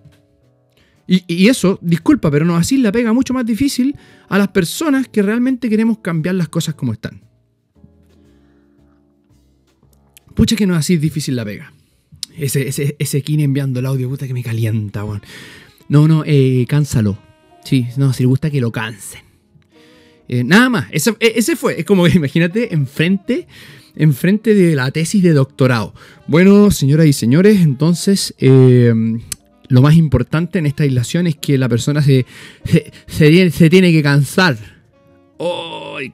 Y, 1.12 1.48
eso, 1.48 1.76
disculpa, 1.83 2.31
pero 2.31 2.44
nos 2.44 2.61
así 2.61 2.76
la 2.76 2.92
pega 2.92 3.12
mucho 3.12 3.35
más 3.35 3.44
difícil 3.44 3.96
a 4.29 4.38
las 4.38 4.46
personas 4.48 5.09
que 5.09 5.22
realmente 5.22 5.68
queremos 5.68 5.98
cambiar 5.98 6.37
las 6.37 6.48
cosas 6.48 6.76
como 6.76 6.92
están. 6.92 7.20
Pucha 10.37 10.55
que 10.55 10.68
nos 10.68 10.79
así 10.79 10.98
difícil 10.98 11.35
la 11.35 11.44
pega. 11.44 11.72
Ese, 12.37 12.68
ese, 12.68 12.94
ese 13.00 13.22
Kine 13.22 13.42
enviando 13.42 13.81
el 13.81 13.87
audio, 13.87 14.09
puta 14.09 14.29
que 14.29 14.35
me 14.35 14.44
calienta, 14.44 15.05
weón. 15.05 15.20
No, 15.88 16.07
no, 16.07 16.22
eh, 16.24 16.64
cánsalo. 16.68 17.18
Sí, 17.64 17.88
no, 17.96 18.12
si 18.12 18.22
le 18.22 18.29
gusta 18.29 18.48
que 18.48 18.61
lo 18.61 18.70
cansen. 18.70 19.22
Eh, 20.29 20.44
nada 20.44 20.68
más, 20.68 20.87
ese, 20.92 21.16
ese 21.18 21.57
fue. 21.57 21.81
Es 21.81 21.85
como 21.85 22.05
que 22.05 22.12
imagínate 22.12 22.72
enfrente, 22.72 23.48
enfrente 23.96 24.55
de 24.55 24.74
la 24.74 24.90
tesis 24.90 25.22
de 25.22 25.33
doctorado. 25.33 25.94
Bueno, 26.26 26.70
señoras 26.70 27.07
y 27.07 27.12
señores, 27.12 27.61
entonces 27.61 28.35
eh, 28.38 28.92
lo 29.68 29.83
más 29.83 29.94
importante 29.94 30.59
en 30.59 30.66
esta 30.66 30.83
aislación 30.83 31.26
es 31.26 31.37
que 31.37 31.59
la 31.59 31.68
persona 31.68 32.03
se, 32.03 32.26
se, 33.07 33.70
tiene 33.70 33.92
que 33.92 34.03
cansar. 34.03 34.57
¡Ay! 35.38 36.12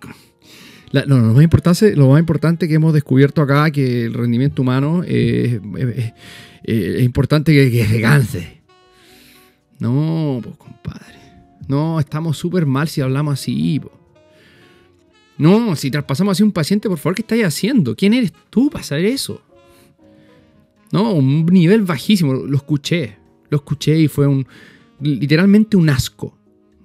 La- 0.92 1.04
no, 1.06 1.18
lo, 1.18 1.34
más 1.34 1.42
importante, 1.42 1.96
lo 1.96 2.08
más 2.10 2.20
importante 2.20 2.68
que 2.68 2.74
hemos 2.74 2.92
descubierto 2.94 3.42
acá 3.42 3.70
que 3.70 4.04
el 4.04 4.14
rendimiento 4.14 4.62
humano 4.62 5.02
eh, 5.06 5.60
eh, 5.78 6.12
es 6.64 7.02
importante 7.02 7.52
que, 7.52 7.70
que 7.70 7.86
se 7.86 8.00
canse. 8.00 8.60
No, 9.78 10.40
pues 10.42 10.56
compadre. 10.56 11.16
No, 11.68 11.98
estamos 12.00 12.38
súper 12.38 12.64
mal 12.66 12.88
si 12.88 13.00
hablamos 13.00 13.34
así. 13.40 13.80
po. 13.80 14.05
No, 15.38 15.76
si 15.76 15.90
traspasamos 15.90 16.32
así 16.32 16.42
un 16.42 16.52
paciente, 16.52 16.88
por 16.88 16.98
favor, 16.98 17.14
¿qué 17.16 17.22
estáis 17.22 17.44
haciendo? 17.44 17.94
¿Quién 17.94 18.14
eres 18.14 18.32
tú 18.50 18.70
para 18.70 18.82
saber 18.84 19.04
eso? 19.06 19.42
No, 20.92 21.12
un 21.12 21.44
nivel 21.46 21.82
bajísimo. 21.82 22.32
Lo 22.34 22.56
escuché. 22.56 23.16
Lo 23.50 23.58
escuché 23.58 23.98
y 23.98 24.08
fue 24.08 24.26
un. 24.26 24.46
literalmente 25.00 25.76
un 25.76 25.88
asco. 25.90 26.36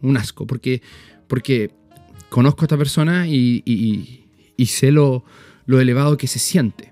Un 0.02 0.18
asco. 0.18 0.46
Porque. 0.46 0.82
Porque 1.28 1.72
conozco 2.30 2.62
a 2.62 2.66
esta 2.66 2.78
persona 2.78 3.26
y- 3.28 3.64
y 4.58 4.66
sé 4.66 4.92
lo, 4.92 5.24
lo 5.66 5.80
elevado 5.80 6.18
que 6.18 6.28
se 6.28 6.40
siente. 6.40 6.92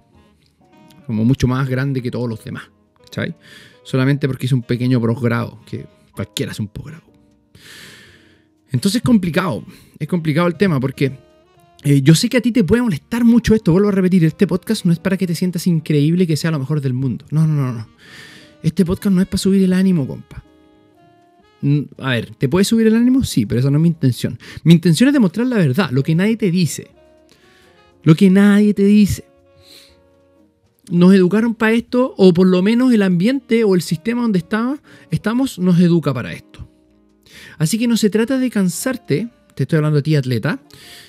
Como 1.08 1.26
mucho 1.26 1.48
más 1.48 1.68
grande 1.68 2.02
que 2.02 2.10
todos 2.12 2.30
los 2.30 2.44
demás. 2.44 2.64
¿Cachai? 3.00 3.36
Solamente 3.84 4.28
porque 4.28 4.46
hizo 4.46 4.56
un 4.56 4.62
pequeño 4.64 5.02
posgrado. 5.02 5.60
Que 5.66 5.86
cualquiera 6.14 6.52
hace 6.54 6.62
un 6.62 6.68
posgrado. 6.70 7.04
Entonces 8.72 8.98
es 8.98 9.04
complicado. 9.04 9.64
Es 9.98 10.08
complicado 10.08 10.48
el 10.48 10.56
tema 10.56 10.80
porque 10.80 11.12
eh, 11.84 12.02
yo 12.02 12.14
sé 12.16 12.30
que 12.30 12.38
a 12.38 12.42
ti 12.42 12.52
te 12.52 12.64
puede 12.64 12.82
molestar 12.82 13.24
mucho 13.24 13.56
esto. 13.56 13.72
Vuelvo 13.72 13.90
a 13.90 13.92
repetir, 13.94 14.24
este 14.26 14.48
podcast 14.48 14.86
no 14.86 14.92
es 14.92 15.00
para 15.00 15.18
que 15.18 15.26
te 15.28 15.36
sientas 15.36 15.66
increíble 15.68 16.26
y 16.26 16.28
que 16.28 16.38
sea 16.38 16.52
lo 16.52 16.60
mejor 16.60 16.82
del 16.82 16.94
mundo. 16.94 17.26
No, 17.32 17.48
no, 17.48 17.54
no, 17.54 17.74
no. 17.74 17.88
Este 18.62 18.84
podcast 18.86 19.16
no 19.16 19.22
es 19.22 19.28
para 19.28 19.38
subir 19.38 19.64
el 19.64 19.72
ánimo, 19.74 20.06
compa. 20.06 20.44
Mm, 21.62 21.82
A 22.00 22.10
ver, 22.12 22.36
¿te 22.36 22.50
puede 22.50 22.66
subir 22.66 22.88
el 22.88 22.96
ánimo? 22.96 23.24
Sí, 23.24 23.46
pero 23.46 23.60
esa 23.60 23.72
no 23.72 23.78
es 23.78 23.82
mi 23.82 23.88
intención. 23.90 24.38
Mi 24.64 24.74
intención 24.74 25.08
es 25.08 25.14
demostrar 25.14 25.48
la 25.48 25.58
verdad, 25.58 25.90
lo 25.92 26.04
que 26.04 26.16
nadie 26.16 26.36
te 26.36 26.52
dice. 26.52 26.92
Lo 28.04 28.16
que 28.16 28.30
nadie 28.30 28.74
te 28.74 28.84
dice. 28.84 29.26
Nos 30.92 31.14
educaron 31.14 31.54
para 31.56 31.74
esto, 31.74 32.14
o 32.18 32.34
por 32.34 32.48
lo 32.48 32.62
menos 32.62 32.92
el 32.92 33.04
ambiente 33.04 33.64
o 33.64 33.76
el 33.76 33.82
sistema 33.82 34.24
donde 34.24 34.40
estamos, 34.40 34.80
estamos 35.12 35.60
nos 35.60 35.80
educa 35.80 36.14
para 36.14 36.34
esto. 36.34 36.68
Así 37.58 37.78
que 37.78 37.88
no 37.88 37.96
se 37.96 38.10
trata 38.10 38.40
de 38.40 38.50
cansarte, 38.50 39.30
te 39.60 39.64
estoy 39.64 39.76
hablando 39.76 40.00
a 40.00 40.02
ti 40.02 40.16
atleta, 40.16 40.62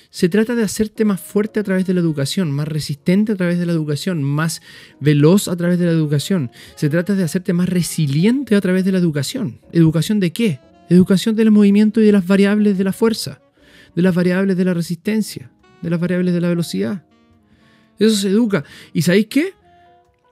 se 0.09 0.27
trata 0.27 0.55
de 0.55 0.63
hacerte 0.63 1.05
más 1.05 1.21
fuerte 1.21 1.61
a 1.61 1.63
través 1.63 1.85
de 1.87 1.93
la 1.93 2.01
educación, 2.01 2.51
más 2.51 2.67
resistente 2.67 3.31
a 3.31 3.35
través 3.37 3.57
de 3.57 3.65
la 3.65 3.71
educación, 3.71 4.23
más 4.23 4.61
veloz 4.99 5.47
a 5.47 5.55
través 5.55 5.79
de 5.79 5.85
la 5.85 5.93
educación. 5.93 6.51
Se 6.75 6.89
trata 6.89 7.15
de 7.15 7.23
hacerte 7.23 7.53
más 7.53 7.69
resiliente 7.69 8.55
a 8.55 8.59
través 8.59 8.83
de 8.83 8.91
la 8.91 8.97
educación. 8.97 9.61
¿Educación 9.71 10.19
de 10.19 10.33
qué? 10.33 10.59
Educación 10.89 11.37
del 11.37 11.49
movimiento 11.49 12.01
y 12.01 12.05
de 12.05 12.11
las 12.11 12.27
variables 12.27 12.77
de 12.77 12.83
la 12.83 12.91
fuerza, 12.91 13.39
de 13.95 14.01
las 14.01 14.13
variables 14.13 14.57
de 14.57 14.65
la 14.65 14.73
resistencia, 14.73 15.49
de 15.81 15.89
las 15.89 16.01
variables 16.01 16.33
de 16.33 16.41
la 16.41 16.49
velocidad. 16.49 17.05
Eso 17.99 18.17
se 18.17 18.27
educa. 18.27 18.65
¿Y 18.91 19.03
sabéis 19.03 19.27
qué? 19.27 19.53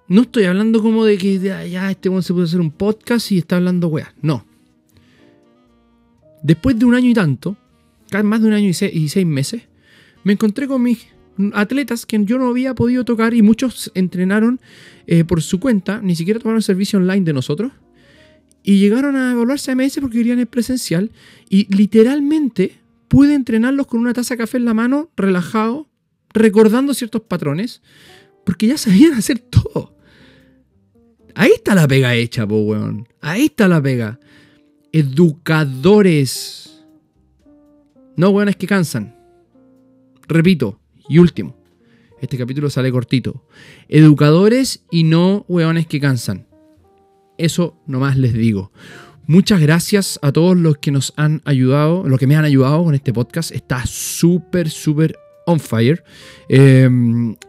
No 0.10 0.24
estoy 0.24 0.44
hablando 0.44 0.82
como 0.82 1.06
de 1.06 1.18
que 1.18 1.40
ya, 1.40 1.66
ya 1.66 1.90
este 1.90 2.10
se 2.22 2.34
puede 2.34 2.48
hacer 2.48 2.60
un 2.60 2.72
podcast 2.72 3.32
y 3.32 3.38
está 3.38 3.56
hablando 3.56 3.88
weá. 3.88 4.14
No. 4.22 4.46
Después 6.44 6.78
de 6.78 6.84
un 6.84 6.96
año 6.96 7.10
y 7.10 7.14
tanto, 7.14 7.56
más 8.24 8.42
de 8.42 8.48
un 8.48 8.54
año 8.54 8.70
y 8.70 8.74
seis, 8.74 9.26
meses, 9.26 9.64
me 10.24 10.34
encontré 10.34 10.68
con 10.68 10.82
mis 10.82 11.08
atletas 11.54 12.06
que 12.06 12.24
yo 12.24 12.38
no 12.38 12.48
había 12.48 12.76
podido 12.76 13.06
tocar 13.06 13.34
y 13.34 13.42
muchos 13.42 13.92
entrenaron 13.96 14.60
eh, 15.08 15.24
por 15.24 15.42
su 15.42 15.60
cuenta, 15.60 16.02
ni 16.02 16.16
siquiera 16.16 16.40
tomaron 16.40 16.62
servicio 16.62 17.00
online 17.00 17.26
de 17.26 17.34
nosotros. 17.34 17.72
Y 18.64 18.80
llegaron 18.80 19.16
a 19.16 19.32
evaluarse 19.32 19.72
a 19.72 19.76
MS 19.76 20.00
porque 20.02 20.18
querían 20.18 20.40
el 20.40 20.48
presencial. 20.48 21.12
Y 21.50 21.74
literalmente 21.74 22.76
pude 23.08 23.34
entrenarlos 23.34 23.88
con 23.88 24.02
una 24.02 24.14
taza 24.14 24.34
de 24.34 24.40
café 24.40 24.58
en 24.58 24.66
la 24.66 24.74
mano, 24.74 25.10
relajado, 25.16 25.88
recordando 26.34 26.94
ciertos 26.94 27.22
patrones, 27.22 27.82
porque 28.46 28.68
ya 28.68 28.78
sabían 28.78 29.14
hacer 29.14 29.40
todo. 29.40 29.96
Ahí 31.36 31.52
está 31.56 31.74
la 31.74 31.88
pega 31.88 32.16
hecha, 32.16 32.46
po, 32.46 32.62
weón. 32.62 33.08
Ahí 33.22 33.46
está 33.46 33.68
la 33.68 33.82
pega. 33.82 34.20
Educadores. 34.92 36.69
No, 38.20 38.32
weones 38.32 38.58
que 38.58 38.68
cansan. 38.68 39.16
Repito, 40.28 40.78
y 41.08 41.20
último. 41.20 41.56
Este 42.22 42.38
capítulo 42.38 42.70
sale 42.70 42.92
cortito. 42.92 43.48
Educadores 43.88 44.84
y 44.92 45.06
no 45.06 45.46
weones 45.48 45.88
que 45.88 46.02
cansan. 46.02 46.46
Eso 47.38 47.78
nomás 47.88 48.18
les 48.18 48.34
digo. 48.34 48.74
Muchas 49.26 49.62
gracias 49.62 50.20
a 50.22 50.34
todos 50.34 50.58
los 50.58 50.80
que 50.80 50.92
nos 50.92 51.14
han 51.16 51.42
ayudado, 51.46 52.06
los 52.10 52.20
que 52.20 52.28
me 52.28 52.36
han 52.36 52.44
ayudado 52.44 52.84
con 52.84 52.94
este 52.94 53.14
podcast. 53.14 53.52
Está 53.54 53.86
súper, 53.86 54.70
súper 54.70 55.16
on 55.46 55.62
fire. 55.62 56.04
Eh, 56.50 56.90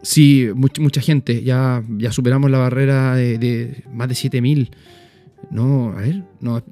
sí, 0.01 0.47
much- 0.55 0.79
mucha 0.79 1.01
gente. 1.01 1.43
Ya, 1.43 1.83
ya 1.97 2.13
superamos 2.13 2.49
la 2.49 2.59
barrera 2.59 3.13
de, 3.15 3.37
de 3.37 3.83
más 3.91 4.07
de 4.07 4.15
7000. 4.15 4.71
No, 5.49 5.89
a 5.91 5.95
ver, 6.01 6.23
no, 6.39 6.63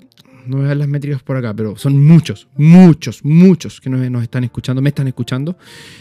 no 0.45 0.58
voy 0.58 0.65
a 0.65 0.69
ver 0.69 0.78
las 0.78 0.88
métricas 0.88 1.21
por 1.23 1.38
acá, 1.38 1.54
pero 1.54 1.78
son 1.78 2.04
muchos, 2.04 2.47
muchos, 2.56 3.23
muchos 3.23 3.80
que 3.82 3.89
nos, 3.89 4.10
nos 4.10 4.23
están 4.23 4.43
escuchando, 4.43 4.82
me 4.82 4.89
están 4.89 5.08
escuchando. 5.08 5.58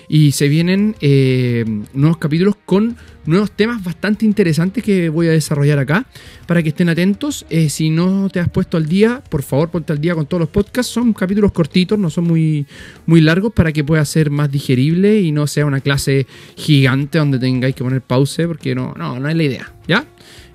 Y 0.09 0.33
se 0.33 0.49
vienen 0.49 0.97
eh, 1.01 1.65
nuevos 1.93 2.19
capítulos 2.19 2.57
con 2.65 2.97
nuevos 3.29 3.51
temas 3.53 3.85
bastante 3.85 4.25
interesantes 4.25 4.83
que 4.83 5.11
voy 5.11 5.29
a 5.29 5.33
desarrollar 5.33 5.79
acá 5.79 6.07
para 6.47 6.63
que 6.63 6.71
estén 6.71 6.89
atentos. 6.89 7.45
Eh, 7.51 7.69
si 7.69 7.91
no 7.91 8.29
te 8.31 8.41
has 8.41 8.49
puesto 8.49 8.77
al 8.77 8.87
día, 8.87 9.23
por 9.29 9.43
favor 9.43 9.71
ponte 9.71 9.93
al 9.93 10.01
día 10.01 10.15
con 10.15 10.27
todos 10.27 10.41
los 10.41 10.49
podcasts. 10.49 10.93
Son 10.93 11.13
capítulos 11.13 11.53
cortitos, 11.53 11.99
no 11.99 12.11
son 12.11 12.25
muy, 12.25 12.67
muy 13.07 13.21
largos 13.21 13.53
para 13.53 13.73
que 13.73 13.85
pueda 13.85 14.05
ser 14.05 14.31
más 14.31 14.51
digerible 14.51 15.21
y 15.21 15.31
no 15.31 15.47
sea 15.47 15.67
una 15.67 15.81
clase 15.81 16.27
gigante 16.57 17.19
donde 17.19 17.39
tengáis 17.39 17.75
que 17.75 17.85
poner 17.85 18.01
pause 18.01 18.47
porque 18.47 18.75
no, 18.75 18.95
no, 18.97 19.21
no 19.21 19.29
es 19.29 19.37
la 19.37 19.43
idea. 19.43 19.73
¿Ya? 19.87 20.05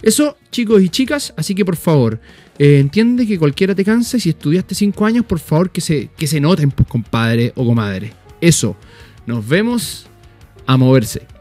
Eso, 0.04 0.38
chicos 0.52 0.82
y 0.84 0.89
chicas, 0.89 1.34
así 1.38 1.56
que 1.56 1.63
por 1.63 1.78
favor, 1.78 2.20
eh, 2.60 2.78
entiende 2.80 3.26
que 3.26 3.39
cualquiera 3.39 3.74
te 3.74 3.86
cansa 3.86 4.18
y 4.18 4.20
si 4.20 4.30
estudiaste 4.30 4.76
5 4.76 5.06
años, 5.06 5.26
por 5.26 5.39
favor 5.39 5.72
que 5.72 5.80
se, 5.80 6.10
que 6.18 6.28
se 6.28 6.42
noten, 6.42 6.72
pues, 6.72 6.88
compadre 6.89 7.54
o 7.56 7.66
comadre. 7.66 8.12
Eso, 8.42 8.76
nos 9.26 9.48
vemos 9.48 10.06
a 10.68 10.76
moverse. 10.76 11.33